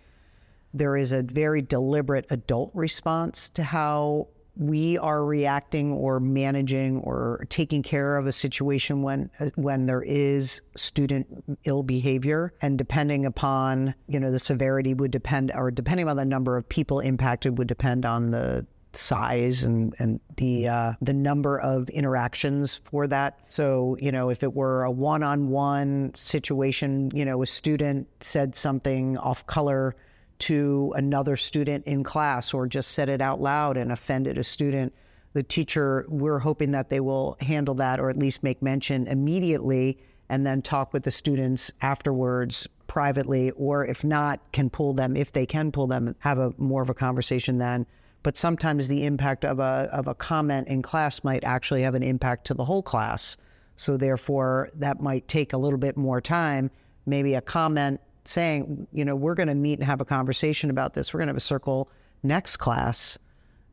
there 0.74 0.96
is 0.96 1.12
a 1.12 1.24
very 1.24 1.62
deliberate 1.62 2.27
adult 2.29 2.69
response 2.74 3.50
to 3.51 3.63
how 3.63 4.27
we 4.59 4.97
are 4.97 5.23
reacting 5.23 5.93
or 5.93 6.19
managing 6.19 6.99
or 6.99 7.45
taking 7.49 7.83
care 7.83 8.17
of 8.17 8.27
a 8.27 8.31
situation 8.31 9.01
when 9.01 9.29
when 9.55 9.85
there 9.85 10.01
is 10.01 10.61
student 10.75 11.27
ill 11.65 11.83
behavior 11.83 12.53
and 12.61 12.77
depending 12.77 13.25
upon 13.25 13.93
you 14.07 14.19
know 14.19 14.31
the 14.31 14.39
severity 14.39 14.93
would 14.93 15.11
depend 15.11 15.51
or 15.53 15.71
depending 15.71 16.07
on 16.07 16.17
the 16.17 16.25
number 16.25 16.57
of 16.57 16.67
people 16.69 16.99
impacted 16.99 17.57
would 17.57 17.67
depend 17.67 18.05
on 18.05 18.31
the 18.31 18.65
size 18.93 19.63
and 19.63 19.93
and 19.99 20.19
the 20.37 20.67
uh, 20.67 20.93
the 21.01 21.13
number 21.13 21.59
of 21.59 21.89
interactions 21.89 22.81
for 22.85 23.07
that. 23.07 23.39
So 23.47 23.97
you 23.99 24.11
know, 24.11 24.29
if 24.29 24.43
it 24.43 24.53
were 24.53 24.83
a 24.83 24.91
one-on-one 24.91 26.13
situation, 26.15 27.11
you 27.13 27.25
know, 27.25 27.41
a 27.41 27.45
student 27.45 28.07
said 28.21 28.55
something 28.55 29.17
off 29.17 29.45
color 29.47 29.95
to 30.39 30.94
another 30.96 31.36
student 31.36 31.86
in 31.86 32.03
class, 32.03 32.53
or 32.53 32.67
just 32.67 32.91
said 32.91 33.10
it 33.10 33.22
out 33.22 33.41
loud 33.41 33.77
and 33.77 33.91
offended 33.91 34.38
a 34.38 34.44
student. 34.44 34.94
The 35.34 35.44
teacher, 35.44 36.06
we're 36.08 36.39
hoping 36.39 36.72
that 36.72 36.89
they 36.89 37.00
will 37.00 37.38
handle 37.41 37.75
that, 37.75 38.00
or 38.00 38.10
at 38.10 38.17
least 38.17 38.44
make 38.44 38.62
mention 38.62 39.08
immediately, 39.08 40.00
and 40.29 40.46
then 40.46 40.62
talk 40.62 40.94
with 40.94 41.03
the 41.03 41.12
students 41.12 41.72
afterwards 41.82 42.67
privately, 42.88 43.51
or 43.51 43.86
if 43.86 44.03
not, 44.03 44.39
can 44.51 44.70
pull 44.70 44.94
them 44.94 45.15
if 45.15 45.32
they 45.32 45.46
can 45.46 45.72
pull 45.72 45.88
them, 45.88 46.15
have 46.20 46.38
a 46.38 46.53
more 46.58 46.82
of 46.82 46.89
a 46.89 46.94
conversation 46.94 47.58
then 47.58 47.86
but 48.27 48.36
sometimes 48.36 48.89
the 48.89 49.06
impact 49.06 49.46
of 49.46 49.60
a, 49.60 49.89
of 49.94 50.10
a 50.10 50.13
comment 50.13 50.67
in 50.67 50.82
class 50.82 51.24
might 51.24 51.46
actually 51.46 51.82
have 51.84 51.96
an 51.96 52.03
impact 52.03 52.46
to 52.48 52.53
the 52.53 52.65
whole 52.65 52.84
class. 52.84 53.38
So 53.77 53.96
therefore, 53.96 54.70
that 54.75 55.00
might 55.00 55.29
take 55.29 55.53
a 55.53 55.58
little 55.58 55.79
bit 55.79 55.96
more 55.96 56.20
time. 56.20 56.70
Maybe 57.06 57.36
a 57.36 57.41
comment 57.41 58.01
saying, 58.27 58.88
you 58.91 59.05
know, 59.05 59.15
we're 59.15 59.36
going 59.36 59.48
to 59.48 59.55
meet 59.55 59.79
and 59.79 59.84
have 59.84 60.01
a 60.01 60.05
conversation 60.05 60.69
about 60.69 60.93
this. 60.93 61.13
We're 61.13 61.19
going 61.19 61.27
to 61.27 61.31
have 61.31 61.38
a 61.38 61.41
circle 61.41 61.89
next 62.24 62.57
class 62.57 63.17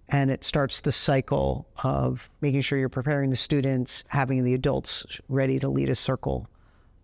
and 0.08 0.30
it 0.30 0.44
starts 0.44 0.82
the 0.82 0.92
cycle 0.92 1.66
of 1.82 2.28
making 2.40 2.60
sure 2.60 2.78
you're 2.78 2.88
preparing 2.88 3.30
the 3.30 3.36
students, 3.36 4.04
having 4.08 4.44
the 4.44 4.54
adults 4.54 5.06
ready 5.28 5.58
to 5.58 5.68
lead 5.68 5.88
a 5.88 5.94
circle, 5.94 6.46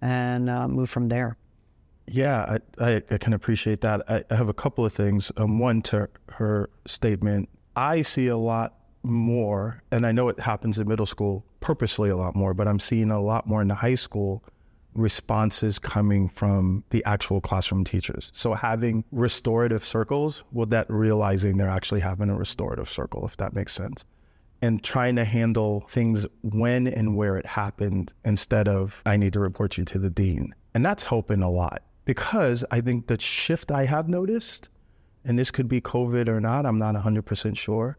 and 0.02 0.50
uh, 0.50 0.68
move 0.68 0.90
from 0.90 1.08
there. 1.08 1.36
Yeah, 2.06 2.58
I, 2.78 2.84
I, 2.84 3.02
I 3.10 3.18
can 3.18 3.32
appreciate 3.32 3.80
that. 3.82 4.02
I, 4.10 4.24
I 4.30 4.34
have 4.34 4.48
a 4.48 4.54
couple 4.54 4.84
of 4.84 4.92
things. 4.92 5.30
Um, 5.36 5.58
one 5.58 5.80
to 5.82 6.08
her 6.30 6.68
statement, 6.86 7.48
I 7.76 8.02
see 8.02 8.26
a 8.26 8.36
lot 8.36 8.74
more, 9.02 9.82
and 9.90 10.06
I 10.06 10.12
know 10.12 10.28
it 10.28 10.38
happens 10.40 10.78
in 10.78 10.88
middle 10.88 11.06
school 11.06 11.44
purposely 11.60 12.10
a 12.10 12.16
lot 12.16 12.34
more, 12.34 12.52
but 12.52 12.66
I'm 12.66 12.80
seeing 12.80 13.10
a 13.10 13.20
lot 13.20 13.46
more 13.46 13.62
in 13.62 13.68
the 13.68 13.74
high 13.74 13.94
school 13.94 14.42
responses 14.94 15.78
coming 15.78 16.28
from 16.28 16.84
the 16.90 17.04
actual 17.04 17.40
classroom 17.40 17.84
teachers. 17.84 18.30
So 18.34 18.54
having 18.54 19.04
restorative 19.12 19.84
circles, 19.84 20.42
well, 20.52 20.66
that 20.66 20.86
realizing 20.88 21.56
they're 21.56 21.68
actually 21.68 22.00
having 22.00 22.28
a 22.28 22.36
restorative 22.36 22.88
circle, 22.88 23.24
if 23.26 23.36
that 23.36 23.54
makes 23.54 23.72
sense. 23.72 24.04
And 24.62 24.82
trying 24.82 25.16
to 25.16 25.24
handle 25.24 25.86
things 25.88 26.26
when 26.42 26.86
and 26.86 27.16
where 27.16 27.36
it 27.36 27.46
happened 27.46 28.12
instead 28.24 28.68
of, 28.68 29.02
I 29.06 29.16
need 29.16 29.32
to 29.32 29.40
report 29.40 29.78
you 29.78 29.84
to 29.86 29.98
the 29.98 30.10
dean. 30.10 30.54
And 30.74 30.84
that's 30.84 31.04
helping 31.04 31.42
a 31.42 31.50
lot 31.50 31.82
because 32.04 32.64
I 32.70 32.80
think 32.80 33.06
the 33.06 33.18
shift 33.20 33.70
I 33.70 33.86
have 33.86 34.08
noticed, 34.08 34.68
and 35.24 35.38
this 35.38 35.50
could 35.50 35.68
be 35.68 35.80
COVID 35.80 36.28
or 36.28 36.40
not, 36.40 36.66
I'm 36.66 36.78
not 36.78 36.94
100% 36.94 37.56
sure, 37.56 37.96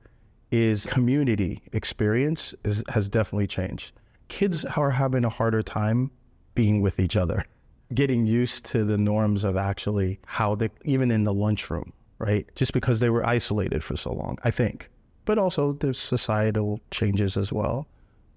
is 0.52 0.86
community 0.86 1.64
experience 1.72 2.54
is, 2.64 2.84
has 2.90 3.08
definitely 3.08 3.48
changed. 3.48 3.94
Kids 4.28 4.66
are 4.66 4.92
having 4.92 5.26
a 5.26 5.30
harder 5.30 5.64
time 5.64 6.12
being 6.56 6.82
with 6.82 7.00
each 7.00 7.16
other, 7.16 7.46
getting 7.94 8.26
used 8.26 8.66
to 8.66 8.84
the 8.84 8.98
norms 8.98 9.44
of 9.44 9.58
actually 9.58 10.20
how 10.26 10.56
they, 10.56 10.70
even 10.86 11.12
in 11.12 11.24
the 11.24 11.34
lunchroom, 11.34 11.94
right? 12.20 12.48
Just 12.56 12.74
because 12.74 13.00
they 13.00 13.10
were 13.10 13.26
isolated 13.26 13.84
for 13.84 13.96
so 13.96 14.14
long, 14.14 14.38
I 14.44 14.52
think. 14.52 14.90
But 15.26 15.38
also 15.38 15.74
there's 15.74 16.00
societal 16.00 16.80
changes 16.90 17.38
as 17.38 17.52
well. 17.52 17.88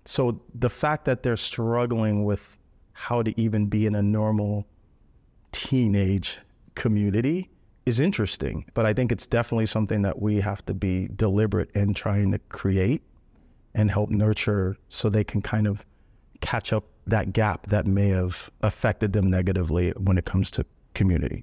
So 0.04 0.40
the 0.54 0.70
fact 0.70 1.06
that 1.06 1.22
they're 1.22 1.36
struggling 1.36 2.24
with 2.24 2.58
how 2.92 3.22
to 3.22 3.38
even 3.40 3.66
be 3.66 3.86
in 3.86 3.94
a 3.94 4.02
normal 4.02 4.66
teenage 5.52 6.38
community 6.74 7.50
is 7.86 8.00
interesting. 8.00 8.64
But 8.74 8.86
I 8.86 8.92
think 8.92 9.12
it's 9.12 9.26
definitely 9.26 9.66
something 9.66 10.02
that 10.02 10.20
we 10.20 10.40
have 10.40 10.64
to 10.66 10.74
be 10.74 11.08
deliberate 11.16 11.70
in 11.72 11.94
trying 11.94 12.32
to 12.32 12.38
create 12.48 13.02
and 13.74 13.90
help 13.90 14.10
nurture 14.10 14.76
so 14.88 15.08
they 15.08 15.24
can 15.24 15.42
kind 15.42 15.66
of 15.66 15.84
catch 16.44 16.74
up 16.74 16.84
that 17.06 17.32
gap 17.32 17.66
that 17.68 17.86
may 17.86 18.08
have 18.08 18.50
affected 18.60 19.14
them 19.14 19.30
negatively 19.30 19.90
when 19.92 20.18
it 20.18 20.26
comes 20.26 20.50
to 20.52 20.64
community. 20.92 21.42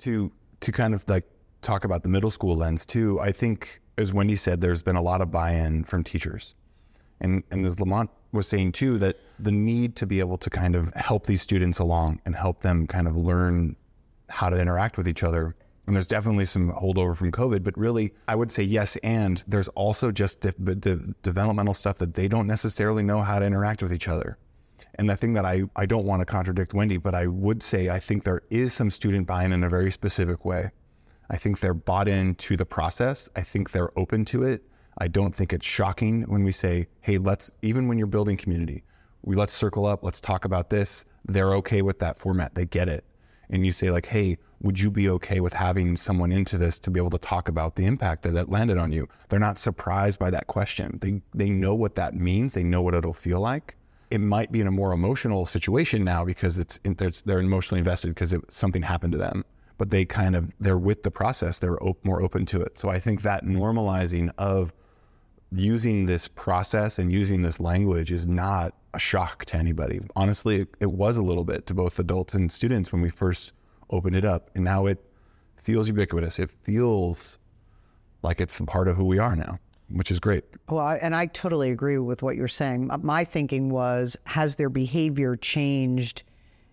To 0.00 0.32
to 0.60 0.72
kind 0.72 0.94
of 0.94 1.08
like 1.08 1.24
talk 1.62 1.84
about 1.84 2.02
the 2.02 2.08
middle 2.08 2.30
school 2.30 2.56
lens 2.56 2.84
too, 2.84 3.20
I 3.20 3.30
think 3.30 3.80
as 3.96 4.12
Wendy 4.12 4.34
said, 4.36 4.60
there's 4.60 4.82
been 4.82 4.96
a 4.96 5.02
lot 5.02 5.20
of 5.20 5.30
buy-in 5.30 5.84
from 5.84 6.02
teachers. 6.02 6.54
And 7.20 7.44
and 7.52 7.64
as 7.64 7.78
Lamont 7.78 8.10
was 8.32 8.48
saying 8.48 8.72
too, 8.72 8.98
that 8.98 9.16
the 9.38 9.52
need 9.52 9.94
to 9.96 10.06
be 10.06 10.18
able 10.18 10.38
to 10.38 10.50
kind 10.50 10.74
of 10.74 10.92
help 10.94 11.26
these 11.26 11.40
students 11.40 11.78
along 11.78 12.20
and 12.26 12.34
help 12.34 12.62
them 12.62 12.88
kind 12.88 13.06
of 13.06 13.16
learn 13.16 13.76
how 14.28 14.50
to 14.50 14.60
interact 14.60 14.96
with 14.96 15.06
each 15.06 15.22
other. 15.22 15.54
And 15.86 15.96
there's 15.96 16.06
definitely 16.06 16.44
some 16.44 16.72
holdover 16.72 17.16
from 17.16 17.32
COVID, 17.32 17.64
but 17.64 17.76
really, 17.76 18.12
I 18.28 18.36
would 18.36 18.52
say 18.52 18.62
yes. 18.62 18.96
And 19.02 19.42
there's 19.46 19.68
also 19.68 20.12
just 20.12 20.40
de- 20.40 20.52
de- 20.52 21.14
developmental 21.22 21.74
stuff 21.74 21.98
that 21.98 22.14
they 22.14 22.28
don't 22.28 22.46
necessarily 22.46 23.02
know 23.02 23.22
how 23.22 23.38
to 23.38 23.46
interact 23.46 23.82
with 23.82 23.92
each 23.92 24.06
other. 24.06 24.38
And 24.96 25.08
the 25.08 25.16
thing 25.16 25.32
that 25.34 25.44
I, 25.44 25.62
I 25.76 25.86
don't 25.86 26.04
want 26.04 26.20
to 26.20 26.26
contradict 26.26 26.74
Wendy, 26.74 26.96
but 26.96 27.14
I 27.14 27.26
would 27.26 27.62
say 27.62 27.88
I 27.88 27.98
think 27.98 28.24
there 28.24 28.42
is 28.50 28.72
some 28.72 28.90
student 28.90 29.26
buy 29.26 29.44
in 29.44 29.52
in 29.52 29.64
a 29.64 29.68
very 29.68 29.90
specific 29.90 30.44
way. 30.44 30.70
I 31.30 31.36
think 31.36 31.60
they're 31.60 31.74
bought 31.74 32.08
into 32.08 32.56
the 32.56 32.66
process. 32.66 33.28
I 33.36 33.42
think 33.42 33.70
they're 33.70 33.96
open 33.98 34.24
to 34.26 34.42
it. 34.42 34.64
I 34.98 35.08
don't 35.08 35.34
think 35.34 35.52
it's 35.52 35.66
shocking 35.66 36.22
when 36.22 36.44
we 36.44 36.52
say, 36.52 36.88
hey, 37.00 37.18
let's, 37.18 37.50
even 37.62 37.88
when 37.88 37.98
you're 37.98 38.06
building 38.06 38.36
community, 38.36 38.84
we 39.22 39.36
let's 39.36 39.52
circle 39.52 39.86
up, 39.86 40.02
let's 40.02 40.20
talk 40.20 40.44
about 40.44 40.70
this. 40.70 41.04
They're 41.24 41.54
okay 41.56 41.82
with 41.82 41.98
that 42.00 42.18
format. 42.18 42.54
They 42.54 42.66
get 42.66 42.88
it. 42.88 43.04
And 43.50 43.66
you 43.66 43.72
say, 43.72 43.90
like, 43.90 44.06
hey, 44.06 44.38
would 44.62 44.78
you 44.78 44.90
be 44.90 45.08
okay 45.08 45.40
with 45.40 45.52
having 45.52 45.96
someone 45.96 46.30
into 46.30 46.56
this 46.56 46.78
to 46.80 46.90
be 46.90 47.00
able 47.00 47.10
to 47.10 47.18
talk 47.18 47.48
about 47.48 47.74
the 47.74 47.84
impact 47.84 48.22
that 48.22 48.34
that 48.34 48.48
landed 48.48 48.78
on 48.78 48.92
you? 48.92 49.08
They're 49.28 49.40
not 49.40 49.58
surprised 49.58 50.18
by 50.18 50.30
that 50.30 50.46
question. 50.46 50.98
They, 51.00 51.20
they 51.34 51.50
know 51.50 51.74
what 51.74 51.96
that 51.96 52.14
means, 52.14 52.54
they 52.54 52.62
know 52.62 52.82
what 52.82 52.94
it'll 52.94 53.12
feel 53.12 53.40
like. 53.40 53.76
It 54.10 54.20
might 54.20 54.50
be 54.50 54.60
in 54.60 54.66
a 54.66 54.72
more 54.72 54.92
emotional 54.92 55.46
situation 55.46 56.04
now 56.04 56.24
because 56.24 56.58
it's 56.58 56.80
they're 56.82 57.40
emotionally 57.40 57.78
invested 57.78 58.08
because 58.08 58.32
it, 58.32 58.40
something 58.52 58.82
happened 58.82 59.12
to 59.12 59.18
them. 59.18 59.44
But 59.78 59.90
they 59.90 60.04
kind 60.04 60.34
of 60.34 60.52
they're 60.58 60.76
with 60.76 61.04
the 61.04 61.12
process. 61.12 61.60
They're 61.60 61.80
op- 61.82 62.04
more 62.04 62.20
open 62.20 62.44
to 62.46 62.60
it. 62.60 62.76
So 62.76 62.88
i 62.88 62.98
think 62.98 63.22
that 63.22 63.44
normalizing 63.44 64.30
of 64.36 64.72
using 65.52 66.06
this 66.06 66.28
process 66.28 66.98
and 66.98 67.12
using 67.12 67.42
this 67.42 67.60
language 67.60 68.12
is 68.12 68.26
not 68.26 68.74
a 68.94 68.98
shock 68.98 69.44
to 69.44 69.56
anybody 69.56 70.00
honestly 70.16 70.62
it, 70.62 70.68
it 70.80 70.90
was 70.90 71.16
a 71.16 71.22
little 71.22 71.44
bit 71.44 71.66
to 71.66 71.74
both 71.74 71.98
adults 71.98 72.34
and 72.34 72.50
students 72.50 72.92
when 72.92 73.00
we 73.00 73.08
first 73.08 73.52
opened 73.90 74.16
it 74.16 74.24
up 74.24 74.50
and 74.54 74.64
now 74.64 74.86
it 74.86 74.98
feels 75.56 75.86
ubiquitous 75.86 76.38
it 76.38 76.50
feels 76.50 77.38
like 78.22 78.40
it's 78.40 78.58
a 78.58 78.64
part 78.64 78.88
of 78.88 78.96
who 78.96 79.04
we 79.04 79.18
are 79.18 79.36
now 79.36 79.58
which 79.92 80.10
is 80.10 80.20
great. 80.20 80.44
Well, 80.68 80.80
I, 80.80 80.96
and 80.96 81.14
I 81.14 81.26
totally 81.26 81.70
agree 81.70 81.98
with 81.98 82.22
what 82.22 82.36
you're 82.36 82.48
saying. 82.48 82.90
My 83.02 83.24
thinking 83.24 83.70
was, 83.70 84.16
has 84.24 84.56
their 84.56 84.68
behavior 84.68 85.36
changed? 85.36 86.22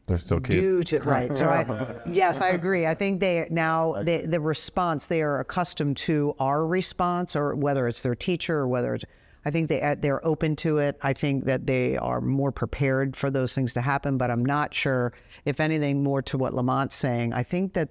They're 0.05 0.17
still 0.17 0.39
kids. 0.39 0.61
Due 0.61 0.83
to, 0.83 0.99
right. 1.01 1.35
So, 1.35 1.47
I, 1.47 1.95
yes, 2.09 2.39
I 2.39 2.49
agree. 2.49 2.85
I 2.85 2.93
think 2.93 3.19
they 3.19 3.47
now 3.49 4.01
they, 4.03 4.25
the 4.25 4.39
response 4.39 5.07
they 5.07 5.21
are 5.21 5.39
accustomed 5.39 5.97
to 5.97 6.33
our 6.39 6.65
response, 6.65 7.35
or 7.35 7.55
whether 7.55 7.87
it's 7.87 8.01
their 8.03 8.15
teacher 8.15 8.57
or 8.57 8.67
whether 8.67 8.95
it's. 8.95 9.05
I 9.47 9.49
think 9.49 9.69
they 9.69 9.81
uh, 9.81 9.95
they're 9.97 10.25
open 10.27 10.57
to 10.57 10.79
it. 10.79 10.97
I 11.01 11.13
think 11.13 11.45
that 11.45 11.65
they 11.65 11.95
are 11.95 12.19
more 12.19 12.51
prepared 12.51 13.15
for 13.15 13.31
those 13.31 13.55
things 13.55 13.73
to 13.75 13.81
happen. 13.81 14.17
But 14.17 14.29
I'm 14.29 14.43
not 14.43 14.73
sure 14.73 15.13
if 15.45 15.61
anything 15.61 16.03
more 16.03 16.21
to 16.23 16.37
what 16.37 16.51
Lamont's 16.51 16.95
saying. 16.95 17.31
I 17.31 17.43
think 17.43 17.71
that 17.73 17.87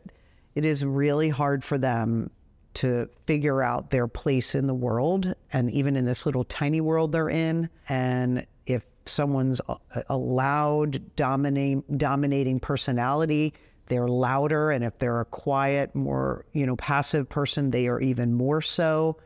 it 0.54 0.66
is 0.66 0.84
really 0.84 1.30
hard 1.30 1.64
for 1.64 1.78
them 1.78 2.30
to 2.74 3.08
figure 3.26 3.62
out 3.62 3.88
their 3.88 4.06
place 4.06 4.54
in 4.54 4.66
the 4.66 4.74
world 4.74 5.34
and 5.50 5.70
even 5.70 5.96
in 5.96 6.04
this 6.04 6.26
little 6.26 6.44
tiny 6.44 6.82
world 6.82 7.10
they're 7.12 7.30
in. 7.30 7.70
And 7.88 8.46
if 8.66 8.84
someone's 9.06 9.62
uh, 9.66 9.76
a, 10.10 10.16
loud, 10.18 11.00
dominating, 11.16 11.84
dominating 11.96 12.60
personality, 12.60 13.54
they're 13.86 14.08
louder. 14.08 14.70
And 14.70 14.84
if 14.84 14.98
they're 14.98 15.20
a 15.20 15.24
quiet, 15.24 15.94
more, 15.94 16.44
you 16.52 16.66
know, 16.66 16.76
passive 16.76 17.30
person, 17.30 17.70
they 17.70 17.88
are 17.88 18.00
even 18.00 18.34
more 18.34 18.60
so. 18.60 19.16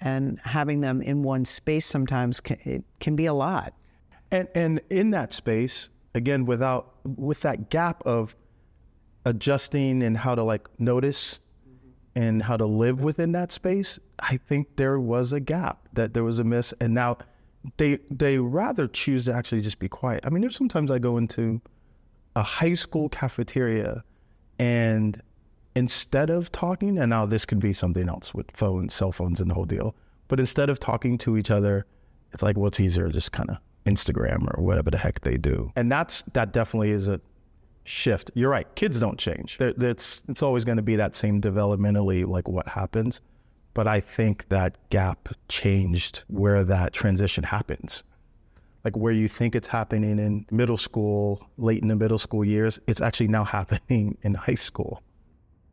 And 0.00 0.38
having 0.40 0.80
them 0.80 1.00
in 1.02 1.22
one 1.22 1.44
space 1.44 1.86
sometimes 1.86 2.40
can, 2.40 2.58
it 2.64 2.84
can 3.00 3.16
be 3.16 3.26
a 3.26 3.34
lot. 3.34 3.74
And, 4.30 4.48
and 4.54 4.80
in 4.90 5.10
that 5.12 5.32
space, 5.32 5.88
again, 6.14 6.44
without, 6.44 6.94
with 7.04 7.40
that 7.42 7.70
gap 7.70 8.02
of 8.04 8.36
adjusting 9.24 10.02
and 10.02 10.16
how 10.16 10.34
to 10.34 10.42
like 10.42 10.68
notice 10.78 11.40
and 12.14 12.42
how 12.42 12.56
to 12.56 12.66
live 12.66 13.02
within 13.02 13.32
that 13.32 13.52
space, 13.52 13.98
I 14.18 14.36
think 14.36 14.76
there 14.76 14.98
was 14.98 15.32
a 15.32 15.40
gap, 15.40 15.88
that 15.92 16.14
there 16.14 16.24
was 16.24 16.38
a 16.38 16.44
miss. 16.44 16.72
And 16.80 16.94
now 16.94 17.18
they 17.76 17.98
they 18.10 18.38
rather 18.38 18.86
choose 18.86 19.24
to 19.26 19.34
actually 19.34 19.60
just 19.60 19.78
be 19.78 19.88
quiet. 19.88 20.24
I 20.24 20.30
mean, 20.30 20.40
there's 20.40 20.56
sometimes 20.56 20.90
I 20.90 20.98
go 20.98 21.16
into 21.18 21.60
a 22.34 22.42
high 22.42 22.74
school 22.74 23.08
cafeteria 23.08 24.04
and 24.58 25.20
instead 25.76 26.30
of 26.30 26.50
talking, 26.50 26.98
and 26.98 27.10
now 27.10 27.26
this 27.26 27.44
could 27.44 27.60
be 27.60 27.72
something 27.72 28.08
else 28.08 28.34
with 28.34 28.50
phones, 28.52 28.94
cell 28.94 29.12
phones, 29.12 29.40
and 29.40 29.50
the 29.50 29.54
whole 29.54 29.66
deal, 29.66 29.94
but 30.26 30.40
instead 30.40 30.70
of 30.70 30.80
talking 30.80 31.18
to 31.18 31.36
each 31.36 31.50
other, 31.50 31.86
it's 32.32 32.42
like 32.42 32.56
what's 32.56 32.80
easier, 32.80 33.08
just 33.08 33.30
kind 33.30 33.50
of 33.50 33.58
Instagram 33.84 34.52
or 34.56 34.64
whatever 34.64 34.90
the 34.90 34.98
heck 34.98 35.20
they 35.20 35.36
do. 35.36 35.70
And 35.76 35.92
that's 35.92 36.22
that 36.32 36.52
definitely 36.52 36.90
is 36.90 37.06
a 37.06 37.20
shift. 37.84 38.30
You're 38.34 38.50
right. 38.50 38.66
Kids 38.74 38.98
don't 38.98 39.18
change. 39.18 39.58
It's 39.60 40.24
it's 40.28 40.42
always 40.42 40.64
going 40.64 40.76
to 40.76 40.82
be 40.82 40.96
that 40.96 41.14
same 41.14 41.40
developmentally 41.40 42.26
like 42.26 42.48
what 42.48 42.66
happens. 42.66 43.20
But 43.74 43.86
I 43.86 44.00
think 44.00 44.48
that 44.48 44.78
gap 44.88 45.28
changed 45.48 46.24
where 46.28 46.64
that 46.64 46.94
transition 46.94 47.44
happens. 47.44 48.02
Like 48.84 48.96
where 48.96 49.12
you 49.12 49.28
think 49.28 49.54
it's 49.54 49.68
happening 49.68 50.18
in 50.18 50.46
middle 50.50 50.78
school, 50.78 51.46
late 51.58 51.82
in 51.82 51.88
the 51.88 51.96
middle 51.96 52.18
school 52.18 52.44
years, 52.44 52.80
it's 52.86 53.00
actually 53.00 53.28
now 53.28 53.44
happening 53.58 54.16
in 54.22 54.34
high 54.34 54.54
school. 54.54 55.02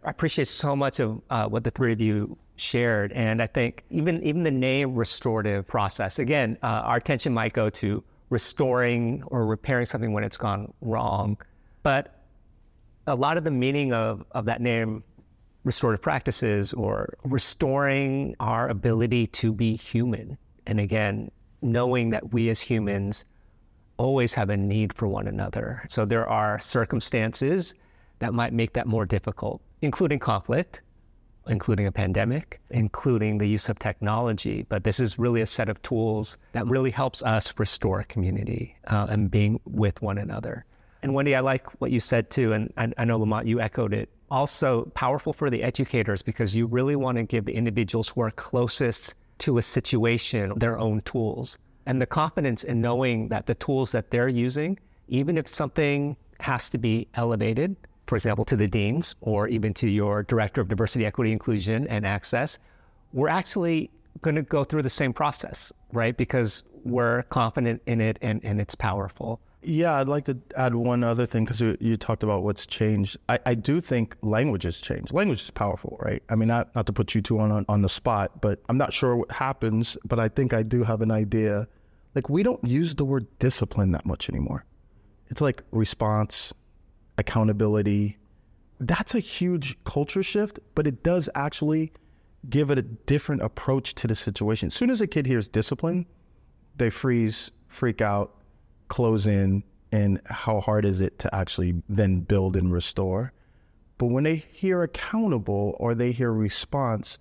I 0.06 0.10
appreciate 0.10 0.48
so 0.48 0.76
much 0.76 1.00
of 1.00 1.22
uh, 1.30 1.48
what 1.48 1.64
the 1.64 1.72
three 1.72 1.94
of 1.94 2.02
you 2.02 2.38
shared, 2.56 3.12
and 3.14 3.42
I 3.42 3.48
think 3.48 3.84
even 3.90 4.22
even 4.24 4.44
the 4.44 4.52
name 4.52 4.96
restorative 4.96 5.68
process. 5.68 6.20
Again, 6.20 6.58
uh, 6.62 6.84
our 6.86 6.98
attention 6.98 7.34
might 7.34 7.54
go 7.54 7.70
to 7.70 8.04
restoring 8.30 9.24
or 9.28 9.46
repairing 9.46 9.86
something 9.86 10.12
when 10.14 10.24
it's 10.24 10.38
gone 10.38 10.74
wrong 10.82 11.38
but 11.84 12.24
a 13.06 13.16
lot 13.16 13.38
of 13.38 13.44
the 13.44 13.52
meaning 13.52 13.94
of, 13.94 14.26
of 14.32 14.46
that 14.46 14.62
name, 14.62 15.04
restorative 15.66 16.02
practices, 16.02 16.74
or 16.74 17.18
restoring 17.26 18.36
our 18.40 18.70
ability 18.70 19.28
to 19.28 19.52
be 19.54 19.76
human. 19.76 20.38
And 20.66 20.80
again, 20.80 21.30
knowing 21.62 22.10
that 22.12 22.34
we 22.34 22.50
as 22.50 22.62
humans 22.62 23.26
always 23.98 24.34
have 24.34 24.50
a 24.50 24.58
need 24.58 24.94
for 24.94 25.08
one 25.08 25.28
another. 25.28 25.84
So 25.90 26.06
there 26.06 26.28
are 26.28 26.60
circumstances 26.60 27.76
that 28.20 28.34
might 28.34 28.54
make 28.54 28.74
that 28.74 28.88
more 28.88 29.06
difficult, 29.06 29.62
including 29.84 30.20
conflict. 30.20 30.82
including 31.48 31.86
a 31.86 31.92
pandemic, 31.92 32.62
including 32.70 33.38
the 33.38 33.46
use 33.46 33.68
of 33.68 33.78
technology. 33.78 34.66
But 34.70 34.86
this 34.86 35.00
is 35.00 35.20
really 35.20 35.42
a 35.42 35.46
set 35.46 35.68
of 35.68 35.82
tools 35.82 36.38
that 36.54 36.66
really 36.68 36.92
helps 36.92 37.22
us 37.24 37.54
restore 37.58 38.04
community 38.04 38.78
uh, 38.88 39.08
and 39.10 39.30
being 39.30 39.60
with 39.66 40.02
one 40.02 40.18
another. 40.18 40.66
And 41.02 41.14
Wendy, 41.14 41.36
I 41.36 41.42
like 41.42 41.70
what 41.82 41.92
you 41.92 42.00
said 42.00 42.30
too, 42.30 42.54
and 42.54 42.72
I, 42.78 42.94
I 42.98 43.04
know 43.04 43.18
Lamont, 43.18 43.46
you 43.46 43.60
echoed 43.60 43.94
it. 43.94 44.10
Also 44.32 44.86
powerful 44.96 45.34
for 45.34 45.50
the 45.50 45.62
educators 45.64 46.22
because 46.22 46.56
you 46.56 46.66
really 46.66 46.96
want 46.96 47.18
to 47.18 47.24
give 47.24 47.44
the 47.44 47.54
individuals 47.54 48.08
who 48.08 48.22
are 48.22 48.32
closest 48.32 49.16
to 49.40 49.58
a 49.58 49.62
situation 49.62 50.54
their 50.58 50.80
own 50.80 51.02
tools 51.02 51.60
and 51.86 52.02
the 52.02 52.06
confidence 52.06 52.64
in 52.64 52.80
knowing 52.80 53.28
that 53.28 53.48
the 53.48 53.56
tools 53.56 53.92
that 53.92 54.12
they're 54.12 54.30
using, 54.30 54.80
even 55.10 55.38
if 55.38 55.48
something 55.50 56.16
has 56.40 56.70
to 56.70 56.78
be 56.78 57.10
elevated, 57.16 57.76
for 58.08 58.16
example, 58.16 58.46
to 58.46 58.56
the 58.56 58.68
deans 58.68 59.16
or 59.22 59.48
even 59.48 59.74
to 59.76 59.88
your 59.88 60.24
director 60.24 60.62
of 60.62 60.68
diversity, 60.68 61.06
equity, 61.06 61.32
inclusion, 61.32 61.88
and 61.88 62.06
access, 62.06 62.58
we're 63.14 63.30
actually 63.30 63.90
going 64.22 64.36
to 64.36 64.42
go 64.42 64.64
through 64.64 64.82
the 64.82 64.90
same 64.90 65.14
process, 65.14 65.72
right? 65.92 66.16
Because 66.16 66.64
we're 66.84 67.24
confident 67.24 67.82
in 67.86 68.02
it 68.02 68.20
and, 68.22 68.44
and 68.44 68.60
it's 68.60 68.76
powerful. 68.76 69.40
Yeah, 69.66 69.94
I'd 69.94 70.10
like 70.10 70.26
to 70.26 70.38
add 70.58 70.76
one 70.76 71.06
other 71.06 71.26
thing 71.26 71.46
because 71.46 71.62
you, 71.62 71.78
you, 71.80 71.96
talked 71.96 72.22
about 72.22 72.44
what's 72.44 72.66
changed. 72.66 73.16
I, 73.30 73.40
I, 73.46 73.56
do 73.56 73.80
think 73.80 74.18
language 74.22 74.64
has 74.64 74.82
changed. 74.82 75.14
Language 75.14 75.40
is 75.40 75.52
powerful, 75.52 75.98
right? 76.02 76.22
I 76.28 76.36
mean, 76.36 76.50
not, 76.50 76.76
not 76.76 76.86
to 76.88 76.94
put 76.94 77.16
you 77.16 77.22
two 77.22 77.40
on, 77.40 77.50
on, 77.50 77.66
on 77.70 77.82
the 77.82 77.88
spot, 77.88 78.42
but 78.42 78.60
I'm 78.68 78.78
not 78.78 78.92
sure 78.92 79.16
what 79.16 79.32
happens, 79.32 79.98
but 80.04 80.20
I 80.20 80.28
think 80.28 80.54
I 80.54 80.64
do 80.64 80.84
have 80.84 81.02
an 81.02 81.12
idea. 81.12 81.66
Like, 82.14 82.30
we 82.30 82.44
don't 82.44 82.62
use 82.66 82.96
the 82.96 83.06
word 83.06 83.26
discipline 83.40 83.94
that 83.94 84.06
much 84.06 84.30
anymore. 84.30 84.66
It's 85.30 85.40
like 85.40 85.64
response, 85.72 86.54
accountability. 87.18 88.18
That's 88.80 89.16
a 89.16 89.20
huge 89.20 89.82
culture 89.84 90.24
shift, 90.24 90.60
but 90.76 90.88
it 90.88 91.04
does 91.04 91.30
actually 91.36 91.94
give 92.50 92.72
it 92.72 92.78
a 92.78 92.82
different 92.82 93.42
approach 93.42 93.96
to 93.96 94.08
the 94.08 94.16
situation. 94.16 94.68
As 94.68 94.74
soon 94.74 94.90
as 94.90 95.02
a 95.02 95.08
kid 95.08 95.26
hears 95.26 95.48
discipline, 95.48 96.06
they 96.76 96.90
freeze, 96.90 97.52
freak 97.68 98.02
out, 98.02 98.36
close 98.88 99.28
in, 99.28 99.64
and 99.92 100.20
how 100.26 100.60
hard 100.60 100.86
is 100.86 101.02
it 101.02 101.20
to 101.20 101.34
actually 101.34 101.82
then 101.88 102.22
build 102.22 102.58
and 102.58 102.74
restore? 102.74 103.32
But 103.98 104.08
when 104.08 104.24
they 104.24 104.38
hear 104.52 104.84
accountable 104.84 105.78
or 105.80 105.96
they 105.96 106.12
hear 106.12 106.34
response, 106.34 107.18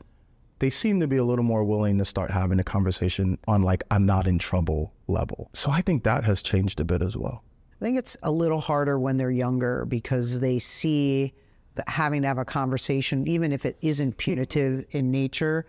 they 0.59 0.71
seem 0.71 1.01
to 1.01 1.07
be 1.07 1.17
a 1.17 1.25
little 1.25 1.45
more 1.45 1.65
willing 1.65 1.99
to 1.99 2.05
start 2.05 2.31
having 2.31 2.59
a 2.59 2.65
conversation 2.65 3.39
on 3.47 3.63
like 3.63 3.85
I'm 3.91 4.07
not 4.07 4.27
in 4.27 4.39
trouble 4.39 4.93
level. 5.07 5.51
So 5.53 5.71
I 5.71 5.83
think 5.83 6.05
that 6.05 6.25
has 6.25 6.43
changed 6.43 6.81
a 6.81 6.85
bit 6.85 7.03
as 7.03 7.17
well. 7.17 7.45
I 7.83 7.85
think 7.85 7.99
it's 7.99 8.17
a 8.23 8.31
little 8.31 8.61
harder 8.61 8.97
when 8.97 9.17
they're 9.17 9.33
younger 9.33 9.85
because 9.87 10.39
they 10.39 10.61
see 10.61 11.35
that 11.75 11.89
having 11.89 12.23
to 12.23 12.29
have 12.29 12.39
a 12.39 12.45
conversation, 12.45 13.27
even 13.27 13.51
if 13.51 13.67
it 13.67 13.77
isn't 13.81 14.19
punitive 14.19 14.85
in 14.93 15.11
nature, 15.11 15.67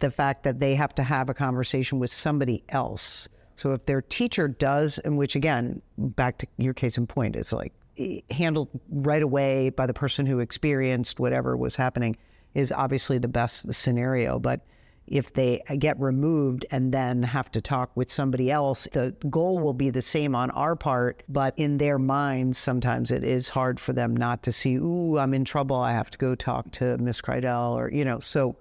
the 0.00 0.10
fact 0.10 0.42
that 0.42 0.58
they 0.58 0.74
have 0.74 0.92
to 0.96 1.04
have 1.04 1.28
a 1.28 1.34
conversation 1.34 2.00
with 2.00 2.10
somebody 2.10 2.64
else. 2.70 3.28
So 3.54 3.74
if 3.74 3.86
their 3.86 4.02
teacher 4.02 4.48
does, 4.48 4.98
and 4.98 5.16
which 5.16 5.36
again, 5.36 5.80
back 5.96 6.38
to 6.38 6.48
your 6.58 6.74
case 6.74 6.98
in 6.98 7.06
point, 7.06 7.36
is 7.36 7.52
like 7.52 7.72
eh, 7.96 8.22
handled 8.32 8.68
right 8.90 9.22
away 9.22 9.70
by 9.70 9.86
the 9.86 9.94
person 9.94 10.26
who 10.26 10.40
experienced 10.40 11.20
whatever 11.20 11.56
was 11.56 11.76
happening, 11.76 12.16
is 12.54 12.72
obviously 12.72 13.18
the 13.18 13.28
best 13.28 13.72
scenario. 13.72 14.40
But 14.40 14.62
if 15.06 15.32
they 15.32 15.60
get 15.78 15.98
removed 16.00 16.64
and 16.70 16.92
then 16.92 17.22
have 17.22 17.50
to 17.52 17.60
talk 17.60 17.90
with 17.96 18.10
somebody 18.10 18.50
else, 18.50 18.88
the 18.92 19.14
goal 19.28 19.58
will 19.58 19.74
be 19.74 19.90
the 19.90 20.02
same 20.02 20.34
on 20.34 20.50
our 20.52 20.76
part, 20.76 21.22
but 21.28 21.54
in 21.56 21.78
their 21.78 21.98
minds, 21.98 22.56
sometimes 22.56 23.10
it 23.10 23.24
is 23.24 23.48
hard 23.48 23.80
for 23.80 23.92
them 23.92 24.16
not 24.16 24.42
to 24.44 24.52
see, 24.52 24.76
ooh, 24.76 25.18
I'm 25.18 25.34
in 25.34 25.44
trouble. 25.44 25.76
I 25.76 25.92
have 25.92 26.10
to 26.10 26.18
go 26.18 26.34
talk 26.34 26.70
to 26.72 26.96
Miss 26.98 27.20
Kreidel 27.20 27.72
or, 27.72 27.90
you 27.90 28.04
know, 28.04 28.20
so 28.20 28.56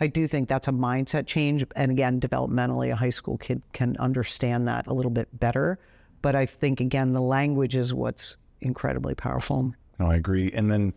I 0.00 0.06
do 0.06 0.28
think 0.28 0.48
that's 0.48 0.68
a 0.68 0.72
mindset 0.72 1.26
change. 1.26 1.64
And 1.74 1.90
again, 1.90 2.20
developmentally, 2.20 2.92
a 2.92 2.96
high 2.96 3.10
school 3.10 3.38
kid 3.38 3.62
can 3.72 3.96
understand 3.96 4.68
that 4.68 4.86
a 4.86 4.94
little 4.94 5.10
bit 5.10 5.40
better. 5.40 5.78
But 6.22 6.36
I 6.36 6.46
think, 6.46 6.80
again, 6.80 7.12
the 7.12 7.20
language 7.20 7.76
is 7.76 7.92
what's 7.94 8.36
incredibly 8.60 9.14
powerful. 9.14 9.72
No, 9.98 10.06
I 10.06 10.16
agree. 10.16 10.52
And 10.52 10.70
then 10.70 10.92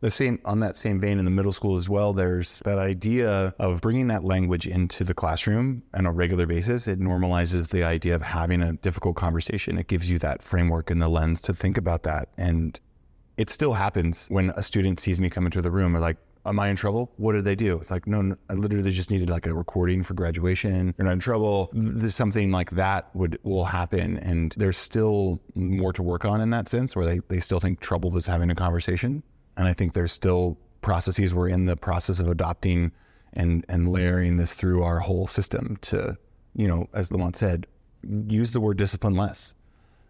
the 0.00 0.10
same 0.10 0.38
on 0.44 0.60
that 0.60 0.76
same 0.76 1.00
vein 1.00 1.18
in 1.18 1.24
the 1.24 1.30
middle 1.30 1.52
school 1.52 1.76
as 1.76 1.88
well, 1.88 2.12
there's 2.12 2.60
that 2.60 2.78
idea 2.78 3.54
of 3.58 3.80
bringing 3.80 4.08
that 4.08 4.24
language 4.24 4.66
into 4.66 5.04
the 5.04 5.14
classroom 5.14 5.82
on 5.94 6.06
a 6.06 6.12
regular 6.12 6.46
basis. 6.46 6.86
It 6.86 7.00
normalizes 7.00 7.68
the 7.68 7.82
idea 7.84 8.14
of 8.14 8.22
having 8.22 8.62
a 8.62 8.74
difficult 8.74 9.16
conversation. 9.16 9.78
It 9.78 9.88
gives 9.88 10.08
you 10.08 10.18
that 10.20 10.42
framework 10.42 10.90
and 10.90 11.02
the 11.02 11.08
lens 11.08 11.40
to 11.42 11.54
think 11.54 11.76
about 11.76 12.04
that. 12.04 12.28
And 12.36 12.78
it 13.36 13.50
still 13.50 13.72
happens 13.72 14.26
when 14.28 14.50
a 14.50 14.62
student 14.62 15.00
sees 15.00 15.18
me 15.18 15.30
come 15.30 15.46
into 15.46 15.62
the 15.62 15.70
room. 15.70 15.92
They're 15.92 16.00
like, 16.00 16.18
Am 16.46 16.58
I 16.58 16.68
in 16.68 16.76
trouble? 16.76 17.12
What 17.16 17.34
did 17.34 17.44
they 17.44 17.54
do? 17.54 17.76
It's 17.76 17.90
like, 17.90 18.06
no, 18.06 18.22
no, 18.22 18.36
I 18.48 18.54
literally 18.54 18.90
just 18.90 19.10
needed 19.10 19.28
like 19.28 19.46
a 19.46 19.54
recording 19.54 20.02
for 20.02 20.14
graduation. 20.14 20.94
You're 20.96 21.04
not 21.04 21.12
in 21.12 21.18
trouble. 21.18 21.68
There's 21.74 22.14
something 22.14 22.50
like 22.50 22.70
that 22.70 23.14
would 23.14 23.38
will 23.42 23.66
happen. 23.66 24.16
And 24.18 24.54
there's 24.56 24.78
still 24.78 25.42
more 25.54 25.92
to 25.92 26.02
work 26.02 26.24
on 26.24 26.40
in 26.40 26.48
that 26.50 26.68
sense 26.70 26.96
where 26.96 27.04
they, 27.04 27.20
they 27.28 27.40
still 27.40 27.60
think 27.60 27.80
trouble 27.80 28.16
is 28.16 28.24
having 28.24 28.50
a 28.50 28.54
conversation. 28.54 29.22
And 29.58 29.68
I 29.68 29.74
think 29.74 29.92
there's 29.92 30.12
still 30.12 30.56
processes 30.80 31.34
we're 31.34 31.48
in 31.48 31.66
the 31.66 31.76
process 31.76 32.20
of 32.20 32.30
adopting 32.30 32.92
and 33.34 33.64
and 33.68 33.88
layering 33.88 34.38
this 34.38 34.54
through 34.54 34.82
our 34.82 35.00
whole 35.00 35.26
system 35.26 35.76
to, 35.82 36.16
you 36.54 36.66
know, 36.66 36.88
as 36.94 37.12
Lamont 37.12 37.36
said, 37.36 37.66
use 38.02 38.52
the 38.52 38.60
word 38.60 38.78
discipline 38.78 39.14
less 39.14 39.54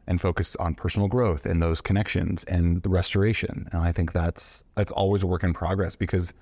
and 0.06 0.20
focus 0.20 0.54
on 0.56 0.74
personal 0.74 1.08
growth 1.08 1.44
and 1.46 1.61
those 1.61 1.80
connections 1.80 2.44
and 2.44 2.82
the 2.82 2.88
restoration. 2.88 3.68
And 3.72 3.82
I 3.82 3.92
think 3.92 4.12
that's 4.12 4.62
that's 4.74 4.92
always 4.92 5.22
a 5.22 5.26
work 5.26 5.42
in 5.42 5.52
progress 5.52 5.96
because 5.96 6.32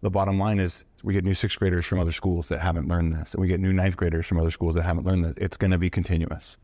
the 0.00 0.10
bottom 0.10 0.38
line 0.38 0.58
is 0.58 0.84
we 1.02 1.14
get 1.14 1.24
new 1.24 1.34
sixth 1.34 1.58
graders 1.58 1.86
from 1.86 1.98
other 1.98 2.12
schools 2.12 2.48
that 2.48 2.60
haven't 2.60 2.88
learned 2.88 3.14
this, 3.14 3.32
and 3.32 3.40
we 3.40 3.48
get 3.48 3.60
new 3.60 3.72
ninth 3.72 3.96
graders 3.96 4.26
from 4.26 4.38
other 4.38 4.50
schools 4.50 4.74
that 4.74 4.82
haven't 4.82 5.06
learned 5.06 5.24
this. 5.24 5.34
It's 5.38 5.56
going 5.56 5.70
to 5.70 5.78
be 5.78 5.88
continuous, 5.88 6.58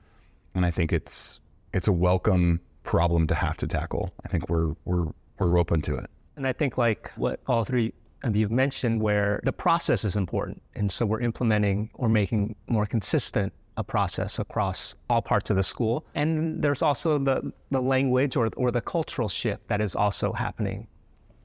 and 0.54 0.66
I 0.66 0.70
think 0.70 0.92
it's 0.92 1.40
it's 1.72 1.88
a 1.88 1.92
welcome 1.92 2.60
problem 2.82 3.26
to 3.28 3.34
have 3.34 3.56
to 3.58 3.66
tackle. 3.66 4.12
I 4.24 4.28
think 4.28 4.48
we're 4.48 4.74
we're 4.84 5.06
we're 5.40 5.58
open 5.58 5.80
to 5.82 5.96
it. 5.96 6.10
And 6.36 6.46
I 6.46 6.52
think 6.52 6.78
like 6.78 7.10
what 7.16 7.40
all 7.46 7.64
three 7.64 7.92
of 8.22 8.36
you 8.36 8.48
mentioned, 8.48 9.00
where 9.00 9.40
the 9.44 9.52
process 9.52 10.04
is 10.04 10.16
important, 10.16 10.62
and 10.74 10.92
so 10.92 11.06
we're 11.06 11.20
implementing 11.20 11.90
or 11.94 12.08
making 12.08 12.54
more 12.66 12.86
consistent 12.86 13.52
a 13.76 13.84
process 13.84 14.38
across 14.38 14.94
all 15.08 15.22
parts 15.22 15.48
of 15.48 15.56
the 15.56 15.62
school. 15.62 16.04
And 16.14 16.62
there's 16.62 16.82
also 16.82 17.18
the, 17.18 17.52
the 17.70 17.80
language 17.80 18.36
or, 18.36 18.50
or 18.56 18.70
the 18.70 18.80
cultural 18.80 19.28
shift 19.28 19.66
that 19.68 19.80
is 19.80 19.94
also 19.94 20.32
happening 20.32 20.86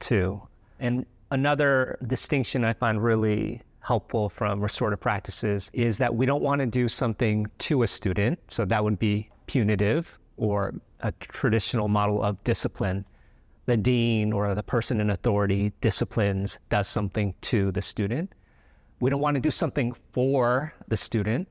too. 0.00 0.42
And 0.78 1.06
another 1.30 1.98
distinction 2.06 2.64
I 2.64 2.74
find 2.74 3.02
really 3.02 3.62
helpful 3.80 4.28
from 4.28 4.60
restorative 4.60 5.00
practices 5.00 5.70
is 5.72 5.96
that 5.98 6.14
we 6.14 6.26
don't 6.26 6.42
want 6.42 6.60
to 6.60 6.66
do 6.66 6.88
something 6.88 7.46
to 7.58 7.82
a 7.84 7.86
student. 7.86 8.38
So 8.48 8.64
that 8.66 8.82
would 8.82 8.98
be 8.98 9.30
punitive 9.46 10.18
or 10.36 10.74
a 11.00 11.12
traditional 11.12 11.88
model 11.88 12.22
of 12.22 12.42
discipline 12.44 13.04
the 13.66 13.76
dean 13.76 14.32
or 14.32 14.54
the 14.54 14.62
person 14.62 15.00
in 15.00 15.10
authority 15.10 15.72
disciplines, 15.80 16.58
does 16.68 16.88
something 16.88 17.34
to 17.42 17.72
the 17.72 17.82
student. 17.82 18.32
We 19.00 19.10
don't 19.10 19.20
want 19.20 19.34
to 19.34 19.40
do 19.40 19.50
something 19.50 19.94
for 20.12 20.72
the 20.88 20.96
student, 20.96 21.48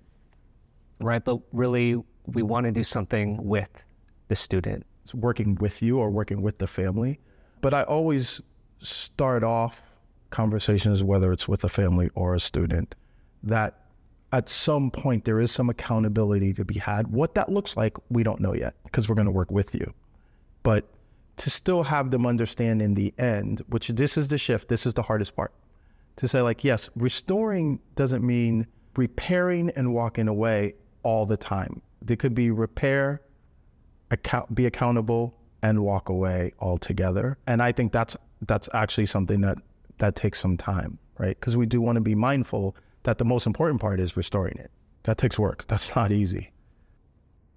right? 1.00 1.24
But 1.24 1.40
really, 1.52 2.02
we 2.26 2.42
want 2.42 2.66
to 2.66 2.72
do 2.72 2.84
something 2.84 3.38
with 3.46 3.70
the 4.30 4.36
student. 4.36 4.86
It's 5.04 5.14
working 5.14 5.56
with 5.56 5.84
you 5.84 6.00
or 6.00 6.10
working 6.10 6.42
with 6.42 6.58
the 6.58 6.68
family. 6.68 7.20
But 7.62 7.74
I 7.74 7.84
always 7.84 8.42
start 8.80 9.44
off 9.44 10.00
conversations, 10.30 11.04
whether 11.04 11.32
it's 11.32 11.48
with 11.48 11.64
a 11.64 11.70
family 11.70 12.10
or 12.16 12.34
a 12.34 12.40
student, 12.40 12.96
that 13.44 13.82
at 14.34 14.50
some 14.50 14.90
point 14.90 15.26
there 15.26 15.40
is 15.40 15.52
some 15.52 15.70
accountability 15.70 16.54
to 16.54 16.66
be 16.66 16.80
had. 16.80 17.08
What 17.08 17.36
that 17.36 17.52
looks 17.52 17.78
like, 17.78 17.98
we 18.10 18.24
don't 18.24 18.40
know 18.40 18.54
yet 18.54 18.74
because 18.84 19.08
we're 19.08 19.16
going 19.16 19.26
to 19.26 19.32
work 19.32 19.52
with 19.52 19.76
you. 19.76 19.94
But 20.64 20.90
to 21.38 21.50
still 21.50 21.84
have 21.84 22.12
them 22.12 22.26
understand 22.26 22.82
in 22.82 22.94
the 22.94 23.14
end, 23.18 23.62
which 23.68 23.90
this 23.90 24.18
is 24.18 24.30
the 24.30 24.38
shift, 24.38 24.70
this 24.70 24.86
is 24.86 24.94
the 24.94 25.02
hardest 25.02 25.36
part. 25.36 25.54
To 26.18 26.28
say, 26.28 26.42
like, 26.42 26.64
yes, 26.64 26.90
restoring 26.96 27.80
doesn't 27.96 28.26
mean 28.26 28.68
repairing 28.96 29.70
and 29.76 29.94
walking 29.94 30.28
away 30.28 30.76
all 31.04 31.26
the 31.26 31.38
time. 31.38 31.82
There 32.02 32.16
could 32.16 32.34
be 32.34 32.52
repair, 32.52 33.22
account, 34.12 34.56
be 34.56 34.66
accountable, 34.66 35.36
and 35.62 35.84
walk 35.84 36.10
away 36.10 36.54
altogether. 36.60 37.38
And 37.48 37.62
I 37.62 37.72
think 37.72 37.92
that's 37.92 38.16
that's 38.42 38.70
actually 38.74 39.08
something 39.08 39.42
that 39.42 39.58
that 39.98 40.16
takes 40.16 40.40
some 40.40 40.58
time, 40.58 41.00
right? 41.18 41.38
Because 41.40 41.58
we 41.58 41.66
do 41.66 41.82
want 41.82 41.96
to 41.96 42.02
be 42.02 42.16
mindful 42.16 42.76
that 43.04 43.18
the 43.18 43.26
most 43.26 43.46
important 43.46 43.82
part 43.82 44.00
is 44.00 44.16
restoring 44.16 44.58
it. 44.58 44.72
That 45.04 45.18
takes 45.18 45.38
work. 45.38 45.66
That's 45.68 45.96
not 45.96 46.12
easy. 46.12 46.52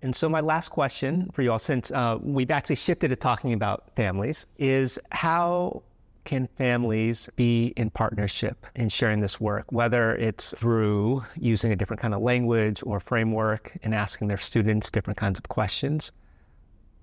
And 0.02 0.14
so, 0.14 0.28
my 0.28 0.40
last 0.40 0.68
question 0.68 1.28
for 1.32 1.42
you 1.42 1.50
all, 1.50 1.58
since 1.58 1.90
uh, 1.90 2.18
we've 2.20 2.50
actually 2.50 2.76
shifted 2.76 3.08
to 3.08 3.16
talking 3.16 3.52
about 3.52 3.90
families, 3.96 4.46
is 4.58 4.98
how 5.10 5.82
can 6.24 6.46
families 6.58 7.28
be 7.36 7.72
in 7.76 7.88
partnership 7.90 8.66
in 8.74 8.88
sharing 8.90 9.20
this 9.20 9.40
work, 9.40 9.64
whether 9.72 10.14
it's 10.16 10.54
through 10.58 11.24
using 11.36 11.72
a 11.72 11.76
different 11.76 12.00
kind 12.00 12.12
of 12.12 12.20
language 12.20 12.82
or 12.84 13.00
framework 13.00 13.76
and 13.82 13.94
asking 13.94 14.28
their 14.28 14.36
students 14.36 14.90
different 14.90 15.16
kinds 15.16 15.38
of 15.38 15.48
questions? 15.48 16.12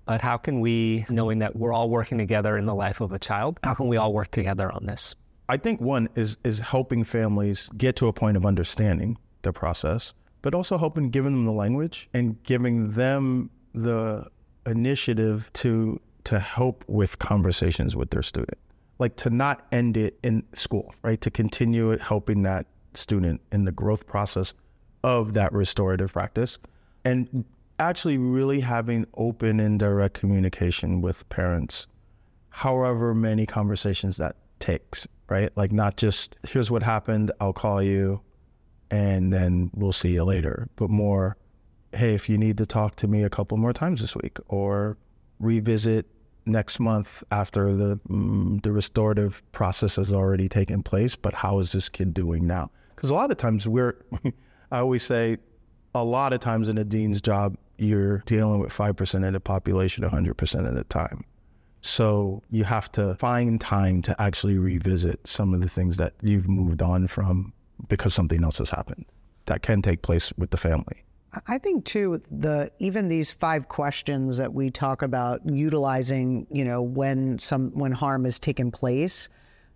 But 0.06 0.20
how 0.20 0.36
can 0.36 0.60
we, 0.60 1.04
knowing 1.08 1.40
that 1.40 1.56
we're 1.56 1.72
all 1.72 1.90
working 1.90 2.18
together 2.18 2.56
in 2.56 2.66
the 2.66 2.74
life 2.74 3.00
of 3.00 3.10
a 3.12 3.18
child, 3.18 3.58
how 3.64 3.74
can 3.74 3.88
we 3.88 3.96
all 3.96 4.12
work 4.12 4.30
together 4.30 4.70
on 4.70 4.86
this? 4.86 5.16
I 5.48 5.56
think 5.56 5.80
one 5.80 6.08
is 6.14 6.36
is 6.44 6.58
helping 6.58 7.04
families 7.04 7.68
get 7.76 7.96
to 7.96 8.06
a 8.06 8.12
point 8.12 8.36
of 8.36 8.46
understanding 8.46 9.18
the 9.42 9.52
process, 9.52 10.14
but 10.42 10.54
also 10.54 10.78
helping 10.78 11.10
giving 11.10 11.32
them 11.32 11.44
the 11.44 11.52
language 11.52 12.08
and 12.14 12.42
giving 12.42 12.92
them 12.92 13.50
the 13.74 14.26
initiative 14.66 15.50
to 15.54 16.00
to 16.24 16.38
help 16.38 16.84
with 16.88 17.18
conversations 17.18 17.94
with 17.94 18.10
their 18.10 18.22
student. 18.22 18.58
Like 18.98 19.16
to 19.16 19.30
not 19.30 19.66
end 19.70 19.96
it 19.96 20.18
in 20.22 20.42
school, 20.54 20.92
right? 21.02 21.20
To 21.20 21.30
continue 21.30 21.90
it 21.90 22.00
helping 22.00 22.42
that 22.42 22.66
student 22.94 23.40
in 23.52 23.64
the 23.64 23.72
growth 23.72 24.06
process 24.06 24.54
of 25.04 25.34
that 25.34 25.52
restorative 25.52 26.12
practice 26.12 26.58
and 27.04 27.44
actually 27.78 28.18
really 28.18 28.60
having 28.60 29.06
open 29.14 29.60
and 29.60 29.78
direct 29.78 30.14
communication 30.14 31.00
with 31.00 31.28
parents 31.28 31.86
however 32.50 33.14
many 33.14 33.44
conversations 33.44 34.16
that 34.16 34.36
takes 34.58 35.06
right 35.28 35.54
like 35.56 35.72
not 35.72 35.96
just 35.96 36.36
here's 36.48 36.70
what 36.70 36.82
happened 36.82 37.30
i'll 37.40 37.52
call 37.52 37.82
you 37.82 38.20
and 38.90 39.32
then 39.32 39.70
we'll 39.74 39.92
see 39.92 40.12
you 40.12 40.24
later. 40.24 40.68
But 40.76 40.90
more 40.90 41.36
hey 41.92 42.14
if 42.14 42.28
you 42.28 42.36
need 42.36 42.58
to 42.58 42.66
talk 42.66 42.96
to 42.96 43.08
me 43.08 43.22
a 43.22 43.30
couple 43.30 43.56
more 43.56 43.72
times 43.72 44.00
this 44.00 44.14
week 44.16 44.38
or 44.48 44.98
revisit 45.40 46.06
next 46.44 46.78
month 46.78 47.24
after 47.30 47.74
the 47.74 47.98
mm, 48.08 48.62
the 48.62 48.70
restorative 48.70 49.42
process 49.52 49.96
has 49.96 50.12
already 50.12 50.48
taken 50.48 50.82
place 50.82 51.16
but 51.16 51.32
how 51.32 51.58
is 51.58 51.72
this 51.72 51.88
kid 51.88 52.12
doing 52.14 52.46
now? 52.46 52.70
Because 52.94 53.10
a 53.10 53.14
lot 53.14 53.30
of 53.30 53.36
times 53.36 53.66
we're 53.66 53.96
i 54.70 54.78
always 54.78 55.02
say 55.02 55.38
a 55.94 56.04
lot 56.04 56.32
of 56.32 56.40
times 56.40 56.68
in 56.68 56.76
a 56.78 56.84
dean's 56.84 57.20
job 57.20 57.56
you're 57.78 58.18
dealing 58.26 58.58
with 58.58 58.72
5% 58.72 59.26
of 59.26 59.32
the 59.32 59.40
population 59.40 60.02
100% 60.02 60.68
of 60.68 60.74
the 60.74 60.84
time. 60.84 61.24
So 61.82 62.42
you 62.50 62.64
have 62.64 62.90
to 62.92 63.14
find 63.14 63.60
time 63.60 64.02
to 64.02 64.20
actually 64.20 64.58
revisit 64.58 65.26
some 65.26 65.54
of 65.54 65.60
the 65.60 65.68
things 65.68 65.98
that 65.98 66.14
you've 66.22 66.48
moved 66.48 66.82
on 66.82 67.06
from 67.06 67.52
because 67.88 68.14
something 68.14 68.42
else 68.44 68.58
has 68.58 68.70
happened. 68.70 69.06
That 69.46 69.62
can 69.62 69.80
take 69.80 70.02
place 70.02 70.32
with 70.36 70.50
the 70.50 70.56
family. 70.56 71.04
I 71.46 71.58
think 71.58 71.84
too 71.84 72.22
the 72.30 72.70
even 72.78 73.08
these 73.08 73.30
five 73.30 73.68
questions 73.68 74.38
that 74.38 74.54
we 74.54 74.70
talk 74.70 75.02
about 75.02 75.40
utilizing, 75.46 76.46
you 76.50 76.64
know, 76.64 76.82
when 76.82 77.38
some 77.38 77.70
when 77.72 77.92
harm 77.92 78.24
has 78.24 78.38
taken 78.38 78.70
place. 78.70 79.28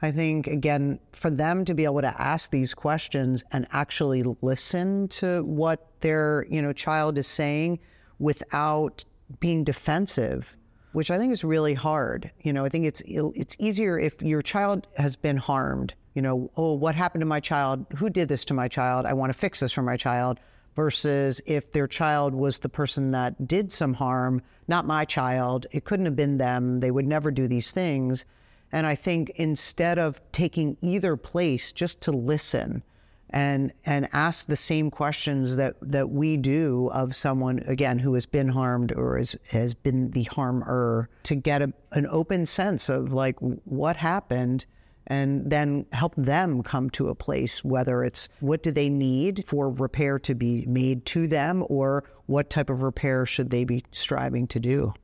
I 0.03 0.11
think 0.11 0.47
again 0.47 0.99
for 1.13 1.29
them 1.29 1.65
to 1.67 1.75
be 1.75 1.85
able 1.85 2.01
to 2.01 2.21
ask 2.21 2.51
these 2.51 2.73
questions 2.73 3.45
and 3.53 3.67
actually 3.73 4.23
listen 4.41 5.09
to 5.09 5.45
what 5.45 5.89
their, 6.01 6.47
you 6.49 6.63
know, 6.63 6.73
child 6.73 7.19
is 7.19 7.27
saying 7.27 7.81
without 8.19 9.05
being 9.39 9.63
defensive, 9.63 10.57
which 10.93 11.11
I 11.11 11.19
think 11.19 11.33
is 11.33 11.45
really 11.45 11.75
hard. 11.75 12.31
You 12.43 12.53
know, 12.53 12.65
I 12.65 12.71
think 12.71 12.87
it's 12.87 13.03
it's 13.07 13.57
easier 13.59 13.99
if 13.99 14.23
your 14.23 14.41
child 14.41 14.87
has 14.97 15.17
been 15.17 15.37
harmed. 15.37 15.95
You 16.15 16.23
know, 16.23 16.51
oh, 16.57 16.75
what 16.75 16.95
happened 16.95 17.21
to 17.21 17.27
my 17.27 17.41
child? 17.41 17.87
Who 17.97 18.11
did 18.11 18.29
this 18.29 18.45
to 18.47 18.55
my 18.55 18.69
child? 18.69 19.07
I 19.07 19.13
want 19.13 19.33
to 19.33 19.39
fix 19.39 19.61
this 19.61 19.73
for 19.73 19.83
my 19.83 19.97
child. 19.97 20.41
Versus 20.77 21.41
if 21.47 21.73
their 21.73 21.89
child 21.89 22.33
was 22.33 22.59
the 22.59 22.69
person 22.69 23.11
that 23.11 23.49
did 23.49 23.73
some 23.73 23.93
harm, 23.93 24.41
not 24.69 24.87
my 24.87 25.05
child, 25.05 25.67
it 25.73 25.85
couldn't 25.85 26.07
have 26.07 26.17
been 26.17 26.39
them. 26.39 26.79
They 26.79 26.93
would 26.93 27.07
never 27.07 27.31
do 27.33 27.49
these 27.49 27.73
things. 27.73 28.25
And 28.71 28.87
I 28.87 28.95
think 28.95 29.31
instead 29.35 29.99
of 29.99 30.21
taking 30.31 30.77
either 30.81 31.17
place, 31.17 31.73
just 31.73 32.01
to 32.03 32.13
listen 32.13 32.85
and 33.31 33.73
and 33.85 34.09
ask 34.13 34.47
the 34.47 34.57
same 34.57 34.91
questions 34.91 35.57
that 35.57 35.77
that 35.81 36.11
we 36.11 36.37
do 36.37 36.91
of 36.93 37.15
someone 37.15 37.61
again 37.67 37.99
who 37.99 38.15
has 38.15 38.27
been 38.27 38.49
harmed 38.49 38.93
or 38.93 39.19
is, 39.19 39.37
has 39.49 39.73
been 39.73 40.11
the 40.11 40.25
harmer 40.25 41.09
to 41.23 41.35
get 41.35 41.63
a, 41.63 41.73
an 41.93 42.07
open 42.11 42.45
sense 42.45 42.89
of 42.89 43.13
like 43.13 43.37
what 43.39 43.97
happened 43.97 44.67
and 45.11 45.51
then 45.51 45.85
help 45.93 46.15
them 46.17 46.63
come 46.63 46.89
to 46.89 47.09
a 47.09 47.15
place 47.15 47.63
whether 47.63 48.03
it's 48.03 48.29
what 48.41 48.63
do 48.63 48.71
they 48.71 48.89
need 48.89 49.45
for 49.47 49.69
repair 49.69 50.19
to 50.19 50.35
be 50.35 50.65
made 50.67 51.05
to 51.05 51.29
them 51.29 51.65
or 51.69 52.05
what 52.27 52.49
type 52.49 52.71
of 52.71 52.83
repair 52.83 53.27
should 53.27 53.51
they 53.51 53.65
be 53.65 53.85
striving 53.93 54.47
to 54.47 54.59
do 54.59 54.95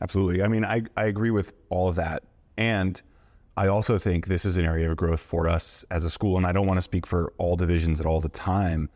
absolutely 0.00 0.42
i 0.42 0.48
mean 0.48 0.64
i, 0.64 0.80
I 0.96 1.04
agree 1.04 1.30
with 1.30 1.52
all 1.68 1.88
of 1.88 1.96
that 1.96 2.22
and 2.56 3.02
I 3.58 3.68
also 3.68 3.96
think 3.96 4.26
this 4.26 4.44
is 4.44 4.58
an 4.58 4.66
area 4.66 4.90
of 4.90 4.96
growth 4.98 5.20
for 5.20 5.48
us 5.48 5.84
as 5.90 6.04
a 6.04 6.10
school. 6.10 6.36
And 6.36 6.46
I 6.46 6.52
don't 6.52 6.66
want 6.66 6.76
to 6.76 6.82
speak 6.82 7.06
for 7.06 7.32
all 7.38 7.56
divisions 7.56 8.00
at 8.00 8.06
all 8.06 8.20
the 8.20 8.28
time, 8.28 8.90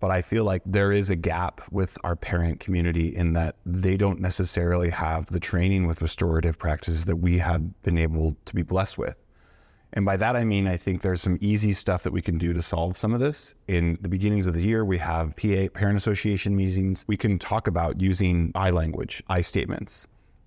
but 0.00 0.10
I 0.10 0.22
feel 0.22 0.44
like 0.44 0.62
there 0.64 0.92
is 0.92 1.10
a 1.10 1.16
gap 1.16 1.60
with 1.70 1.98
our 2.04 2.16
parent 2.16 2.58
community 2.58 3.14
in 3.14 3.34
that 3.34 3.56
they 3.66 3.98
don't 3.98 4.18
necessarily 4.20 4.88
have 4.90 5.26
the 5.26 5.40
training 5.40 5.86
with 5.86 6.00
restorative 6.00 6.58
practices 6.58 7.04
that 7.04 7.16
we 7.16 7.36
have 7.38 7.82
been 7.82 7.98
able 7.98 8.34
to 8.46 8.54
be 8.54 8.62
blessed 8.62 8.96
with. 8.96 9.16
And 9.94 10.04
by 10.04 10.16
that, 10.18 10.36
I 10.36 10.44
mean, 10.44 10.66
I 10.66 10.76
think 10.76 11.00
there's 11.00 11.22
some 11.22 11.38
easy 11.40 11.72
stuff 11.72 12.02
that 12.02 12.12
we 12.12 12.20
can 12.20 12.36
do 12.36 12.52
to 12.52 12.60
solve 12.60 12.98
some 12.98 13.14
of 13.14 13.20
this. 13.20 13.54
In 13.68 13.98
the 14.02 14.08
beginnings 14.08 14.46
of 14.46 14.54
the 14.54 14.62
year, 14.62 14.84
we 14.84 14.98
have 14.98 15.34
PA, 15.36 15.68
parent 15.72 15.96
association 15.96 16.54
meetings. 16.54 17.04
We 17.08 17.16
can 17.16 17.38
talk 17.38 17.68
about 17.68 18.00
using 18.00 18.52
I 18.54 18.70
language, 18.70 19.22
I 19.28 19.40
statements 19.40 20.06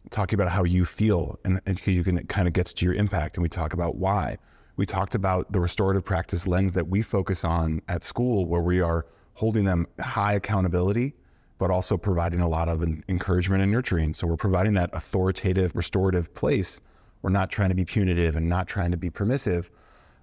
talking 0.10 0.39
about 0.39 0.51
how 0.51 0.63
you 0.63 0.86
feel 0.86 1.39
and, 1.45 1.62
and 1.65 1.80
you 1.86 2.04
can 2.04 2.17
it 2.17 2.27
kind 2.27 2.47
of 2.47 2.54
gets 2.54 2.73
to 2.73 2.86
your 2.86 2.93
impact 2.93 3.38
and 3.38 3.43
we 3.43 3.49
talk 3.49 3.73
about 3.73 3.95
why 3.95 4.38
we 4.75 4.86
talked 4.86 5.15
about 5.15 5.51
the 5.51 5.60
restorative 5.60 6.04
practice 6.04 6.47
lens 6.47 6.71
that 6.71 6.88
we 6.88 7.01
focus 7.01 7.43
on 7.43 7.82
at 7.88 8.04
school 8.04 8.45
where 8.45 8.62
we 8.62 8.82
are 8.82 9.06
holding 9.34 9.63
them 9.63 9.86
high 9.99 10.34
accountability 10.34 11.13
but 11.60 11.69
also 11.69 11.97
providing 11.97 12.39
a 12.39 12.47
lot 12.47 12.67
of 12.67 12.84
encouragement 13.08 13.62
and 13.62 13.71
nurturing 13.71 14.13
so 14.13 14.25
we're 14.25 14.36
providing 14.36 14.73
that 14.73 14.89
authoritative 14.93 15.75
restorative 15.75 16.34
place 16.34 16.82
we're 17.21 17.29
not 17.29 17.49
trying 17.49 17.69
to 17.69 17.75
be 17.75 17.86
punitive 17.86 18.36
and 18.36 18.47
not 18.47 18.67
trying 18.67 18.91
to 18.91 18.97
be 18.97 19.10
permissive 19.10 19.69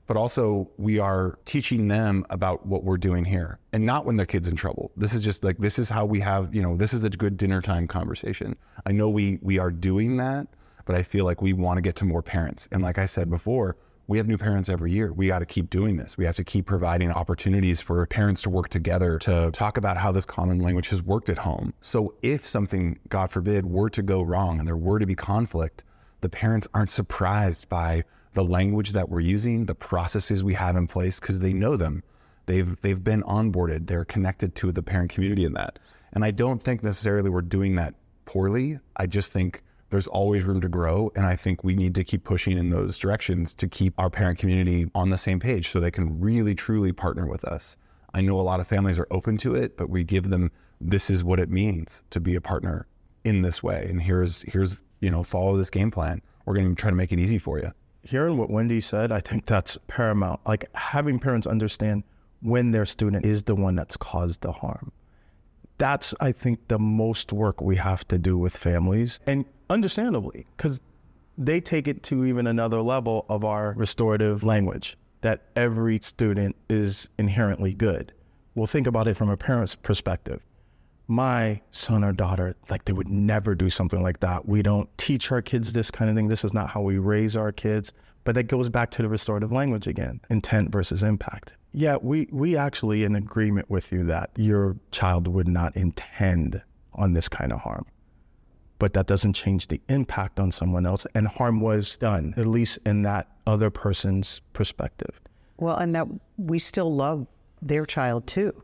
but 0.07 0.17
also 0.17 0.71
we 0.79 0.99
are 0.99 1.39
teaching 1.45 1.87
them 1.89 2.25
about 2.31 2.65
what 2.67 2.83
we're 2.83 2.97
doing 2.97 3.25
here 3.25 3.59
and 3.73 3.85
not 3.85 4.07
when 4.07 4.17
their 4.17 4.27
kids 4.27 4.49
in 4.49 4.57
trouble 4.57 4.91
this 4.97 5.13
is 5.13 5.23
just 5.23 5.45
like 5.45 5.59
this 5.59 5.79
is 5.79 5.89
how 5.89 6.05
we 6.05 6.21
have 6.21 6.55
you 6.55 6.63
know 6.63 6.77
this 6.77 6.93
is 6.93 7.05
a 7.05 7.11
good 7.11 7.37
dinner 7.37 7.61
time 7.61 7.87
conversation 7.87 8.57
i 8.87 8.93
know 8.93 9.09
we 9.09 9.39
we 9.43 9.59
are 9.59 9.71
doing 9.71 10.17
that 10.17 10.49
but 10.85 10.97
i 10.97 11.03
feel 11.03 11.25
like 11.25 11.43
we 11.43 11.53
want 11.53 11.77
to 11.77 11.83
get 11.83 11.97
to 11.97 12.05
more 12.05 12.23
parents 12.23 12.69
and 12.73 12.83
like 12.83 12.99
i 12.99 13.07
said 13.07 13.31
before 13.31 13.77
we 14.09 14.17
have 14.17 14.27
new 14.27 14.39
parents 14.39 14.71
every 14.71 14.91
year. 14.91 15.13
We 15.13 15.27
got 15.27 15.41
to 15.41 15.47
keep 15.47 15.69
doing 15.69 15.99
this. 15.99 16.17
We 16.17 16.25
have 16.25 16.37
to 16.37 16.45
keep 16.45 16.65
providing 16.65 17.11
opportunities 17.11 17.83
for 17.83 18.05
parents 18.07 18.41
to 18.43 18.51
work 18.51 18.71
together 18.71 19.19
to 19.19 19.51
talk 19.53 19.77
about 19.77 19.99
how 19.99 20.11
this 20.13 20.25
common 20.25 20.61
language 20.61 20.89
has 20.89 21.03
worked 21.03 21.29
at 21.29 21.37
home. 21.37 21.75
So 21.81 22.15
if 22.23 22.45
something, 22.47 22.99
God 23.11 23.31
forbid, 23.31 23.67
were 23.67 23.91
to 23.91 24.03
go 24.03 24.23
wrong 24.23 24.59
and 24.59 24.67
there 24.67 24.79
were 24.79 24.99
to 24.99 25.07
be 25.07 25.15
conflict, 25.15 25.85
the 26.21 26.29
parents 26.29 26.69
aren't 26.75 26.91
surprised 26.91 27.69
by 27.69 28.05
the 28.35 28.45
language 28.45 28.93
that 28.93 29.09
we're 29.09 29.21
using, 29.21 29.67
the 29.67 29.75
processes 29.75 30.45
we 30.45 30.55
have 30.55 30.77
in 30.77 30.87
place, 30.87 31.19
because 31.21 31.41
they 31.41 31.53
know 31.53 31.77
them. 31.77 32.03
They've 32.47 32.81
they've 32.81 33.03
been 33.03 33.23
onboarded. 33.23 33.87
They're 33.87 34.05
connected 34.05 34.55
to 34.57 34.73
the 34.73 34.83
parent 34.83 35.11
community 35.11 35.45
in 35.45 35.53
that. 35.55 35.79
And 36.13 36.25
I 36.25 36.31
don't 36.31 36.63
think 36.63 36.83
necessarily 36.83 37.31
we're 37.31 37.43
doing 37.43 37.77
that 37.77 37.95
poorly. 38.25 38.79
I 38.97 39.07
just 39.07 39.31
think 39.33 39.63
there's 39.91 40.07
always 40.07 40.45
room 40.45 40.61
to 40.61 40.69
grow. 40.69 41.11
And 41.17 41.27
I 41.27 41.37
think 41.37 41.65
we 41.65 41.75
need 41.75 41.95
to 41.95 42.05
keep 42.05 42.25
pushing 42.25 42.59
in 42.59 42.71
those 42.71 42.99
directions 42.99 43.55
to 43.55 43.69
keep 43.69 43.95
our 43.99 44.11
parent 44.11 44.39
community 44.39 44.91
on 44.95 45.11
the 45.11 45.19
same 45.19 45.41
page 45.41 45.69
so 45.69 45.81
they 45.81 45.91
can 45.91 46.21
really, 46.21 46.55
truly 46.55 46.93
partner 46.93 47.27
with 47.27 47.45
us. 47.45 47.77
I 48.15 48.21
know 48.21 48.41
a 48.41 48.43
lot 48.43 48.61
of 48.61 48.67
families 48.67 48.99
are 48.99 49.07
open 49.11 49.37
to 49.39 49.55
it, 49.55 49.77
but 49.77 49.91
we 49.91 50.05
give 50.05 50.31
them 50.31 50.51
this 50.81 51.11
is 51.11 51.25
what 51.25 51.41
it 51.41 51.51
means 51.51 52.03
to 52.11 52.21
be 52.21 52.35
a 52.35 52.41
partner 52.41 52.87
in 53.25 53.43
this 53.43 53.63
way. 53.63 53.87
And 53.89 54.01
here's, 54.01 54.43
here's, 54.43 54.81
you 55.01 55.11
know, 55.11 55.23
follow 55.23 55.57
this 55.57 55.71
game 55.71 55.91
plan. 55.91 56.23
We're 56.45 56.55
going 56.55 56.75
to 56.75 56.81
try 56.81 56.91
to 56.91 56.97
make 56.97 57.13
it 57.13 57.19
easy 57.19 57.39
for 57.39 57.59
you 57.59 57.73
hearing 58.09 58.39
what 58.39 58.49
Wendy 58.49 58.81
said, 58.81 59.13
I 59.13 59.21
think 59.21 59.45
that's 59.45 59.77
paramount. 59.87 60.41
Like 60.47 60.65
having 60.75 61.19
parents 61.19 61.47
understand 61.47 62.05
when 62.41 62.71
their 62.71 62.87
student 62.87 63.27
is 63.27 63.43
the 63.43 63.55
one 63.55 63.77
that's 63.77 63.97
caused 63.97 64.41
the 64.41 64.53
harm. 64.53 64.93
That's, 65.77 66.15
I 66.21 66.33
think, 66.33 66.69
the 66.69 66.79
most 66.79 67.33
work 67.33 67.61
we 67.61 67.77
have 67.77 68.07
to 68.09 68.19
do 68.19 68.37
with 68.39 68.57
families. 68.57 69.21
And 69.27 69.45
understandably, 69.71 70.47
because 70.57 70.81
they 71.37 71.61
take 71.61 71.87
it 71.87 72.03
to 72.05 72.25
even 72.25 72.47
another 72.47 72.81
level 72.81 73.27
of 73.29 73.45
our 73.45 73.75
restorative 73.77 74.43
language 74.43 74.97
that 75.21 75.43
every 75.55 76.01
student 76.01 76.57
is 76.69 77.09
inherently 77.19 77.75
good. 77.75 78.13
We'll 78.55 78.67
think 78.67 78.87
about 78.87 79.07
it 79.07 79.17
from 79.17 79.29
a 79.29 79.37
parent's 79.37 79.77
perspective 79.77 80.43
my 81.09 81.61
son 81.71 82.05
or 82.05 82.13
daughter, 82.13 82.55
like 82.69 82.85
they 82.85 82.93
would 82.93 83.09
never 83.09 83.55
do 83.55 83.71
something 83.71 84.03
like 84.03 84.21
that. 84.21 84.47
We 84.47 84.63
don't 84.63 84.89
teach 84.99 85.33
our 85.33 85.43
kids 85.43 85.73
this 85.73 85.91
kind 85.91 86.11
of 86.11 86.15
thing. 86.15 86.29
This 86.29 86.45
is 86.45 86.53
not 86.53 86.69
how 86.69 86.83
we 86.83 86.99
raise 86.99 87.35
our 87.35 87.51
kids. 87.51 87.93
But 88.25 88.35
that 88.35 88.45
goes 88.45 88.69
back 88.69 88.91
to 88.93 89.03
the 89.03 89.09
restorative 89.09 89.53
language 89.53 89.87
again 89.87 90.21
intent 90.29 90.71
versus 90.71 91.03
impact. 91.03 91.55
Yeah, 91.73 91.97
we, 92.01 92.29
we 92.31 92.57
actually 92.57 93.05
in 93.05 93.17
agreement 93.17 93.71
with 93.71 93.91
you 93.91 94.05
that 94.05 94.31
your 94.37 94.77
child 94.91 95.27
would 95.29 95.49
not 95.49 95.75
intend 95.77 96.63
on 96.93 97.15
this 97.15 97.29
kind 97.29 97.53
of 97.53 97.61
harm. 97.61 97.87
But 98.79 98.93
that 98.93 99.07
doesn't 99.07 99.33
change 99.33 99.69
the 99.69 99.81
impact 99.89 100.39
on 100.39 100.53
someone 100.53 100.85
else. 100.85 101.07
And 101.15 101.27
harm 101.27 101.61
was 101.61 101.97
done, 101.97 102.35
at 102.37 102.47
least 102.47 102.79
in 102.85 103.03
that 103.03 103.29
other 103.47 103.71
person's 103.71 104.43
perspective. 104.53 105.21
Well, 105.57 105.77
and 105.77 105.95
that 105.95 106.07
we 106.37 106.59
still 106.59 106.95
love 106.95 107.27
their 107.63 107.87
child 107.87 108.27
too 108.27 108.63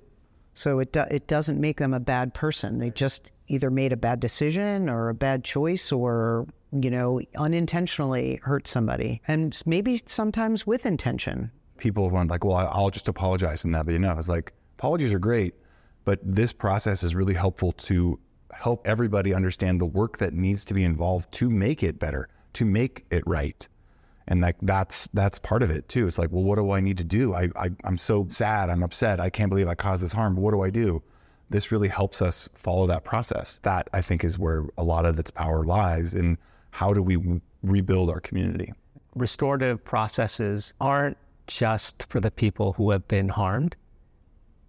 So 0.55 0.79
it 0.79 0.93
do, 0.93 1.05
it 1.11 1.27
doesn't 1.27 1.61
make 1.61 1.79
them 1.79 1.93
a 1.93 2.01
bad 2.01 2.33
person. 2.33 2.79
They 2.79 2.91
just 2.91 3.31
either 3.49 3.71
made 3.71 3.93
a 3.93 3.97
bad 3.97 4.21
decision 4.21 4.89
or 4.89 5.09
a 5.09 5.15
bad 5.15 5.45
choice 5.45 5.93
or 5.93 6.47
you 6.73 6.91
know 6.91 7.21
unintentionally 7.37 8.41
hurt 8.43 8.67
somebody, 8.67 9.21
and 9.29 9.61
maybe 9.67 10.01
sometimes 10.07 10.67
with 10.67 10.87
intention. 10.87 11.51
People 11.77 12.09
want 12.11 12.31
like, 12.31 12.45
well, 12.45 12.69
I'll 12.73 12.91
just 12.91 13.09
apologize 13.09 13.65
and 13.65 13.75
that 13.75 13.85
but 13.85 13.93
you 13.93 13.99
know, 13.99 14.17
It's 14.17 14.29
like 14.29 14.53
apologies 14.79 15.13
are 15.13 15.19
great, 15.19 15.55
but 16.05 16.21
this 16.23 16.53
process 16.53 17.03
is 17.03 17.15
really 17.15 17.35
helpful 17.35 17.73
to 17.73 18.19
help 18.53 18.87
everybody 18.87 19.35
understand 19.35 19.81
the 19.81 19.87
work 19.87 20.19
that 20.19 20.33
needs 20.33 20.65
to 20.67 20.75
be 20.75 20.85
involved 20.85 21.31
to 21.33 21.51
make 21.51 21.83
it 21.83 21.99
better, 21.99 22.29
to 22.53 22.65
make 22.65 23.05
it 23.11 23.25
right. 23.27 23.67
And 24.27 24.41
like 24.41 24.57
that's 24.63 25.09
that's 25.13 25.39
part 25.39 25.63
of 25.63 25.71
it 25.71 25.89
too. 25.89 26.07
It's 26.07 26.19
like, 26.19 26.31
well, 26.33 26.43
what 26.43 26.57
do 26.57 26.71
I 26.71 26.81
need 26.81 26.99
to 26.99 27.05
do? 27.05 27.35
I, 27.35 27.51
I 27.57 27.71
I'm 27.85 27.99
so 27.99 28.27
sad. 28.31 28.71
I'm 28.71 28.83
upset. 28.83 29.21
I 29.21 29.29
can't 29.31 29.51
believe 29.51 29.69
I 29.69 29.75
caused 29.75 30.03
this 30.03 30.13
harm. 30.13 30.35
But 30.35 30.41
what 30.41 30.53
do 30.53 30.63
I 30.63 30.71
do? 30.71 31.03
This 31.51 31.71
really 31.71 31.89
helps 31.89 32.23
us 32.23 32.49
follow 32.55 32.87
that 32.87 33.05
process. 33.05 33.61
That 33.63 33.89
I 33.93 34.01
think 34.01 34.25
is 34.25 34.39
where 34.39 34.65
a 34.79 34.85
lot 34.85 35.05
of 35.05 35.19
its 35.19 35.31
power 35.31 35.65
lies. 35.65 36.15
In 36.15 36.39
how 36.71 36.95
do 36.95 37.03
we 37.03 37.41
rebuild 37.63 38.11
our 38.11 38.21
community? 38.21 38.73
Restorative 39.15 39.85
processes 39.85 40.73
aren't 40.81 41.19
just 41.47 42.07
for 42.09 42.19
the 42.19 42.31
people 42.31 42.73
who 42.73 42.91
have 42.91 43.07
been 43.07 43.29
harmed. 43.29 43.77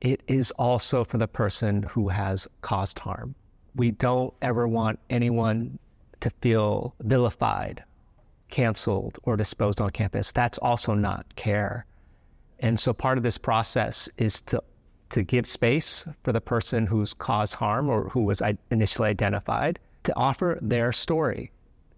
It 0.01 0.21
is 0.27 0.51
also 0.51 1.03
for 1.05 1.17
the 1.17 1.27
person 1.27 1.83
who 1.83 2.09
has 2.09 2.47
caused 2.61 2.99
harm. 2.99 3.35
We 3.75 3.91
don't 3.91 4.33
ever 4.41 4.67
want 4.67 4.99
anyone 5.09 5.79
to 6.19 6.29
feel 6.41 6.93
vilified 7.01 7.83
canceled 8.49 9.19
or 9.23 9.37
disposed 9.37 9.81
on 9.81 9.89
campus. 9.91 10.31
That's 10.31 10.57
also 10.59 10.93
not 10.93 11.35
care. 11.35 11.85
And 12.59 12.79
so 12.79 12.93
part 12.93 13.17
of 13.17 13.23
this 13.23 13.37
process 13.37 14.09
is 14.17 14.41
to 14.41 14.63
to 15.09 15.23
give 15.23 15.45
space 15.45 16.07
for 16.23 16.33
the 16.33 16.41
person 16.41 16.87
who's 16.87 17.13
caused 17.13 17.53
harm 17.53 17.89
or 17.89 18.09
who 18.09 18.21
was 18.21 18.41
initially 18.71 19.07
identified 19.07 19.79
to 20.03 20.15
offer 20.15 20.57
their 20.61 20.91
story, 20.91 21.51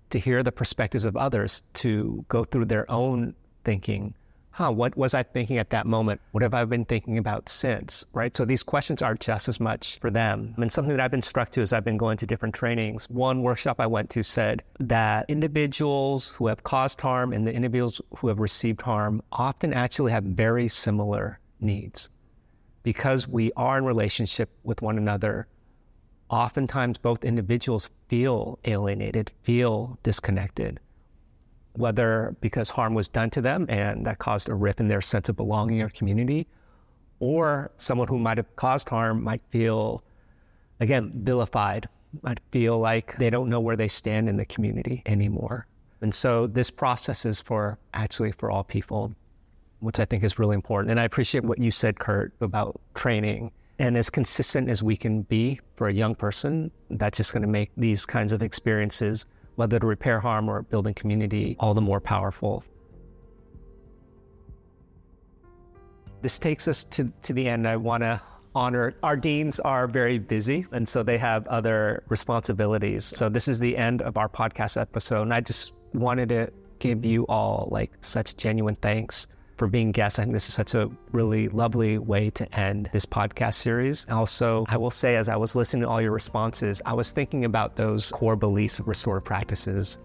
to 0.09 0.19
hear 0.19 0.43
the 0.43 0.51
perspectives 0.51 1.05
of 1.05 1.15
others, 1.15 1.63
to 1.73 2.25
go 2.27 2.43
through 2.43 2.65
their 2.65 2.89
own 2.91 3.33
thinking 3.63 4.13
huh, 4.57 4.71
what 4.71 4.97
was 4.97 5.13
I 5.13 5.21
thinking 5.21 5.59
at 5.59 5.69
that 5.69 5.85
moment? 5.85 6.19
What 6.31 6.41
have 6.41 6.55
I 6.55 6.65
been 6.65 6.83
thinking 6.83 7.19
about 7.19 7.47
since? 7.47 8.07
Right. 8.11 8.35
So 8.35 8.43
these 8.43 8.63
questions 8.63 9.03
are 9.03 9.13
just 9.13 9.47
as 9.47 9.59
much 9.59 9.99
for 9.99 10.09
them. 10.09 10.55
And 10.57 10.71
something 10.71 10.95
that 10.95 10.99
I've 10.99 11.11
been 11.11 11.21
struck 11.21 11.51
to 11.51 11.61
as 11.61 11.73
I've 11.73 11.85
been 11.85 11.97
going 11.97 12.17
to 12.17 12.25
different 12.25 12.55
trainings. 12.55 13.05
One 13.07 13.43
workshop 13.43 13.79
I 13.79 13.85
went 13.85 14.09
to 14.11 14.23
said 14.23 14.63
that 14.79 15.25
individuals 15.29 16.29
who 16.29 16.47
have 16.47 16.63
caused 16.63 16.99
harm 16.99 17.33
and 17.33 17.45
the 17.45 17.53
individuals 17.53 18.01
who 18.17 18.29
have 18.29 18.39
received 18.39 18.81
harm 18.81 19.21
often 19.31 19.75
actually 19.75 20.11
have 20.11 20.23
very 20.23 20.67
similar 20.67 21.39
needs. 21.59 22.09
Because 22.81 23.27
we 23.27 23.51
are 23.55 23.77
in 23.77 23.85
relationship 23.85 24.49
with 24.63 24.81
one 24.81 24.97
another, 24.97 25.47
oftentimes 26.31 26.97
both 26.97 27.23
individuals 27.23 27.91
feel 28.07 28.57
alienated, 28.65 29.31
feel 29.43 29.99
disconnected 30.01 30.79
whether 31.77 32.35
because 32.41 32.69
harm 32.69 32.93
was 32.93 33.07
done 33.07 33.29
to 33.29 33.41
them 33.41 33.65
and 33.69 34.05
that 34.05 34.17
caused 34.17 34.49
a 34.49 34.55
rift 34.55 34.79
in 34.79 34.87
their 34.87 35.01
sense 35.01 35.29
of 35.29 35.35
belonging 35.35 35.81
or 35.81 35.89
community, 35.89 36.47
or 37.19 37.71
someone 37.77 38.07
who 38.07 38.19
might 38.19 38.37
have 38.37 38.55
caused 38.55 38.89
harm 38.89 39.23
might 39.23 39.41
feel, 39.49 40.03
again, 40.79 41.11
vilified, 41.15 41.87
might 42.21 42.39
feel 42.51 42.79
like 42.79 43.15
they 43.17 43.29
don't 43.29 43.49
know 43.49 43.59
where 43.59 43.75
they 43.75 43.87
stand 43.87 44.27
in 44.27 44.37
the 44.37 44.45
community 44.45 45.01
anymore. 45.05 45.67
And 46.01 46.13
so 46.13 46.47
this 46.47 46.69
process 46.69 47.25
is 47.25 47.41
for 47.41 47.77
actually 47.93 48.31
for 48.31 48.51
all 48.51 48.63
people, 48.63 49.13
which 49.79 49.99
I 49.99 50.05
think 50.05 50.23
is 50.23 50.37
really 50.37 50.55
important. 50.55 50.91
And 50.91 50.99
I 50.99 51.03
appreciate 51.03 51.43
what 51.43 51.59
you 51.59 51.71
said, 51.71 51.99
Kurt, 51.99 52.33
about 52.41 52.79
training. 52.93 53.51
And 53.79 53.97
as 53.97 54.09
consistent 54.09 54.69
as 54.69 54.81
we 54.81 54.95
can 54.95 55.23
be 55.23 55.59
for 55.75 55.87
a 55.87 55.93
young 55.93 56.15
person, 56.15 56.71
that's 56.89 57.17
just 57.17 57.33
going 57.33 57.43
to 57.43 57.47
make 57.47 57.71
these 57.77 58.05
kinds 58.05 58.31
of 58.31 58.41
experiences 58.41 59.25
whether 59.57 59.79
to 59.79 59.85
repair 59.85 60.19
harm 60.19 60.49
or 60.49 60.61
building 60.61 60.93
community, 60.93 61.55
all 61.59 61.73
the 61.73 61.81
more 61.81 61.99
powerful. 61.99 62.63
This 66.21 66.39
takes 66.39 66.67
us 66.67 66.83
to, 66.85 67.11
to 67.23 67.33
the 67.33 67.49
end. 67.49 67.67
I 67.67 67.75
want 67.75 68.03
to 68.03 68.21
honor 68.53 68.95
our 69.03 69.15
deans 69.15 69.59
are 69.59 69.87
very 69.87 70.17
busy 70.17 70.65
and 70.71 70.87
so 70.87 71.03
they 71.03 71.17
have 71.17 71.45
other 71.47 72.03
responsibilities. 72.07 73.05
So 73.05 73.29
this 73.29 73.47
is 73.47 73.59
the 73.59 73.75
end 73.75 74.01
of 74.01 74.17
our 74.17 74.29
podcast 74.29 74.79
episode. 74.79 75.23
And 75.23 75.33
I 75.33 75.41
just 75.41 75.73
wanted 75.93 76.29
to 76.29 76.51
give 76.79 77.03
you 77.03 77.25
all 77.27 77.67
like 77.71 77.91
such 78.01 78.37
genuine 78.37 78.75
thanks 78.75 79.27
for 79.57 79.67
being 79.67 79.91
guests. 79.91 80.19
I 80.19 80.23
think 80.23 80.33
this 80.33 80.47
is 80.47 80.53
such 80.53 80.75
a 80.75 80.89
really 81.11 81.49
lovely 81.49 81.97
way 81.97 82.29
to 82.31 82.59
end 82.59 82.89
this 82.93 83.05
podcast 83.05 83.55
series. 83.55 84.07
Also, 84.09 84.65
I 84.69 84.77
will 84.77 84.91
say, 84.91 85.15
as 85.15 85.29
I 85.29 85.35
was 85.35 85.55
listening 85.55 85.81
to 85.83 85.89
all 85.89 86.01
your 86.01 86.11
responses, 86.11 86.81
I 86.85 86.93
was 86.93 87.11
thinking 87.11 87.45
about 87.45 87.75
those 87.75 88.11
core 88.11 88.35
beliefs 88.35 88.79
of 88.79 88.87
restorative 88.87 89.25
practices 89.25 89.97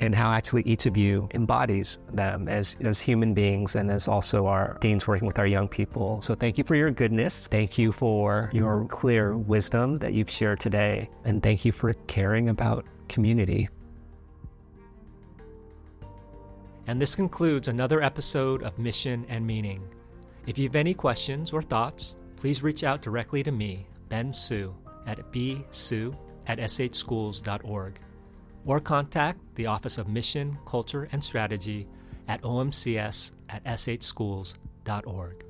and 0.00 0.14
how 0.14 0.32
actually 0.32 0.62
each 0.62 0.86
of 0.86 0.96
you 0.96 1.28
embodies 1.34 1.98
them 2.12 2.48
as, 2.48 2.76
as 2.80 2.98
human 2.98 3.34
beings 3.34 3.76
and 3.76 3.90
as 3.90 4.08
also 4.08 4.46
our 4.46 4.78
deans 4.80 5.06
working 5.06 5.26
with 5.26 5.38
our 5.38 5.46
young 5.46 5.68
people. 5.68 6.20
So 6.22 6.34
thank 6.34 6.56
you 6.56 6.64
for 6.64 6.74
your 6.74 6.90
goodness. 6.90 7.46
Thank 7.46 7.76
you 7.76 7.92
for 7.92 8.50
your 8.52 8.86
clear 8.86 9.36
wisdom 9.36 9.98
that 9.98 10.14
you've 10.14 10.30
shared 10.30 10.58
today. 10.58 11.10
And 11.24 11.42
thank 11.42 11.64
you 11.64 11.72
for 11.72 11.92
caring 12.06 12.48
about 12.48 12.86
community. 13.08 13.68
And 16.90 17.00
this 17.00 17.14
concludes 17.14 17.68
another 17.68 18.02
episode 18.02 18.64
of 18.64 18.76
Mission 18.76 19.24
and 19.28 19.46
Meaning. 19.46 19.88
If 20.48 20.58
you 20.58 20.64
have 20.64 20.74
any 20.74 20.92
questions 20.92 21.52
or 21.52 21.62
thoughts, 21.62 22.16
please 22.34 22.64
reach 22.64 22.82
out 22.82 23.00
directly 23.00 23.44
to 23.44 23.52
me, 23.52 23.86
Ben 24.08 24.32
Su, 24.32 24.74
at 25.06 25.20
bsu 25.30 26.16
at 26.48 26.58
shschools.org, 26.58 28.00
or 28.66 28.80
contact 28.80 29.38
the 29.54 29.66
Office 29.66 29.98
of 29.98 30.08
Mission, 30.08 30.58
Culture, 30.66 31.08
and 31.12 31.22
Strategy 31.22 31.86
at 32.26 32.42
omcs 32.42 33.34
at 33.48 33.62
shschools.org. 33.62 35.44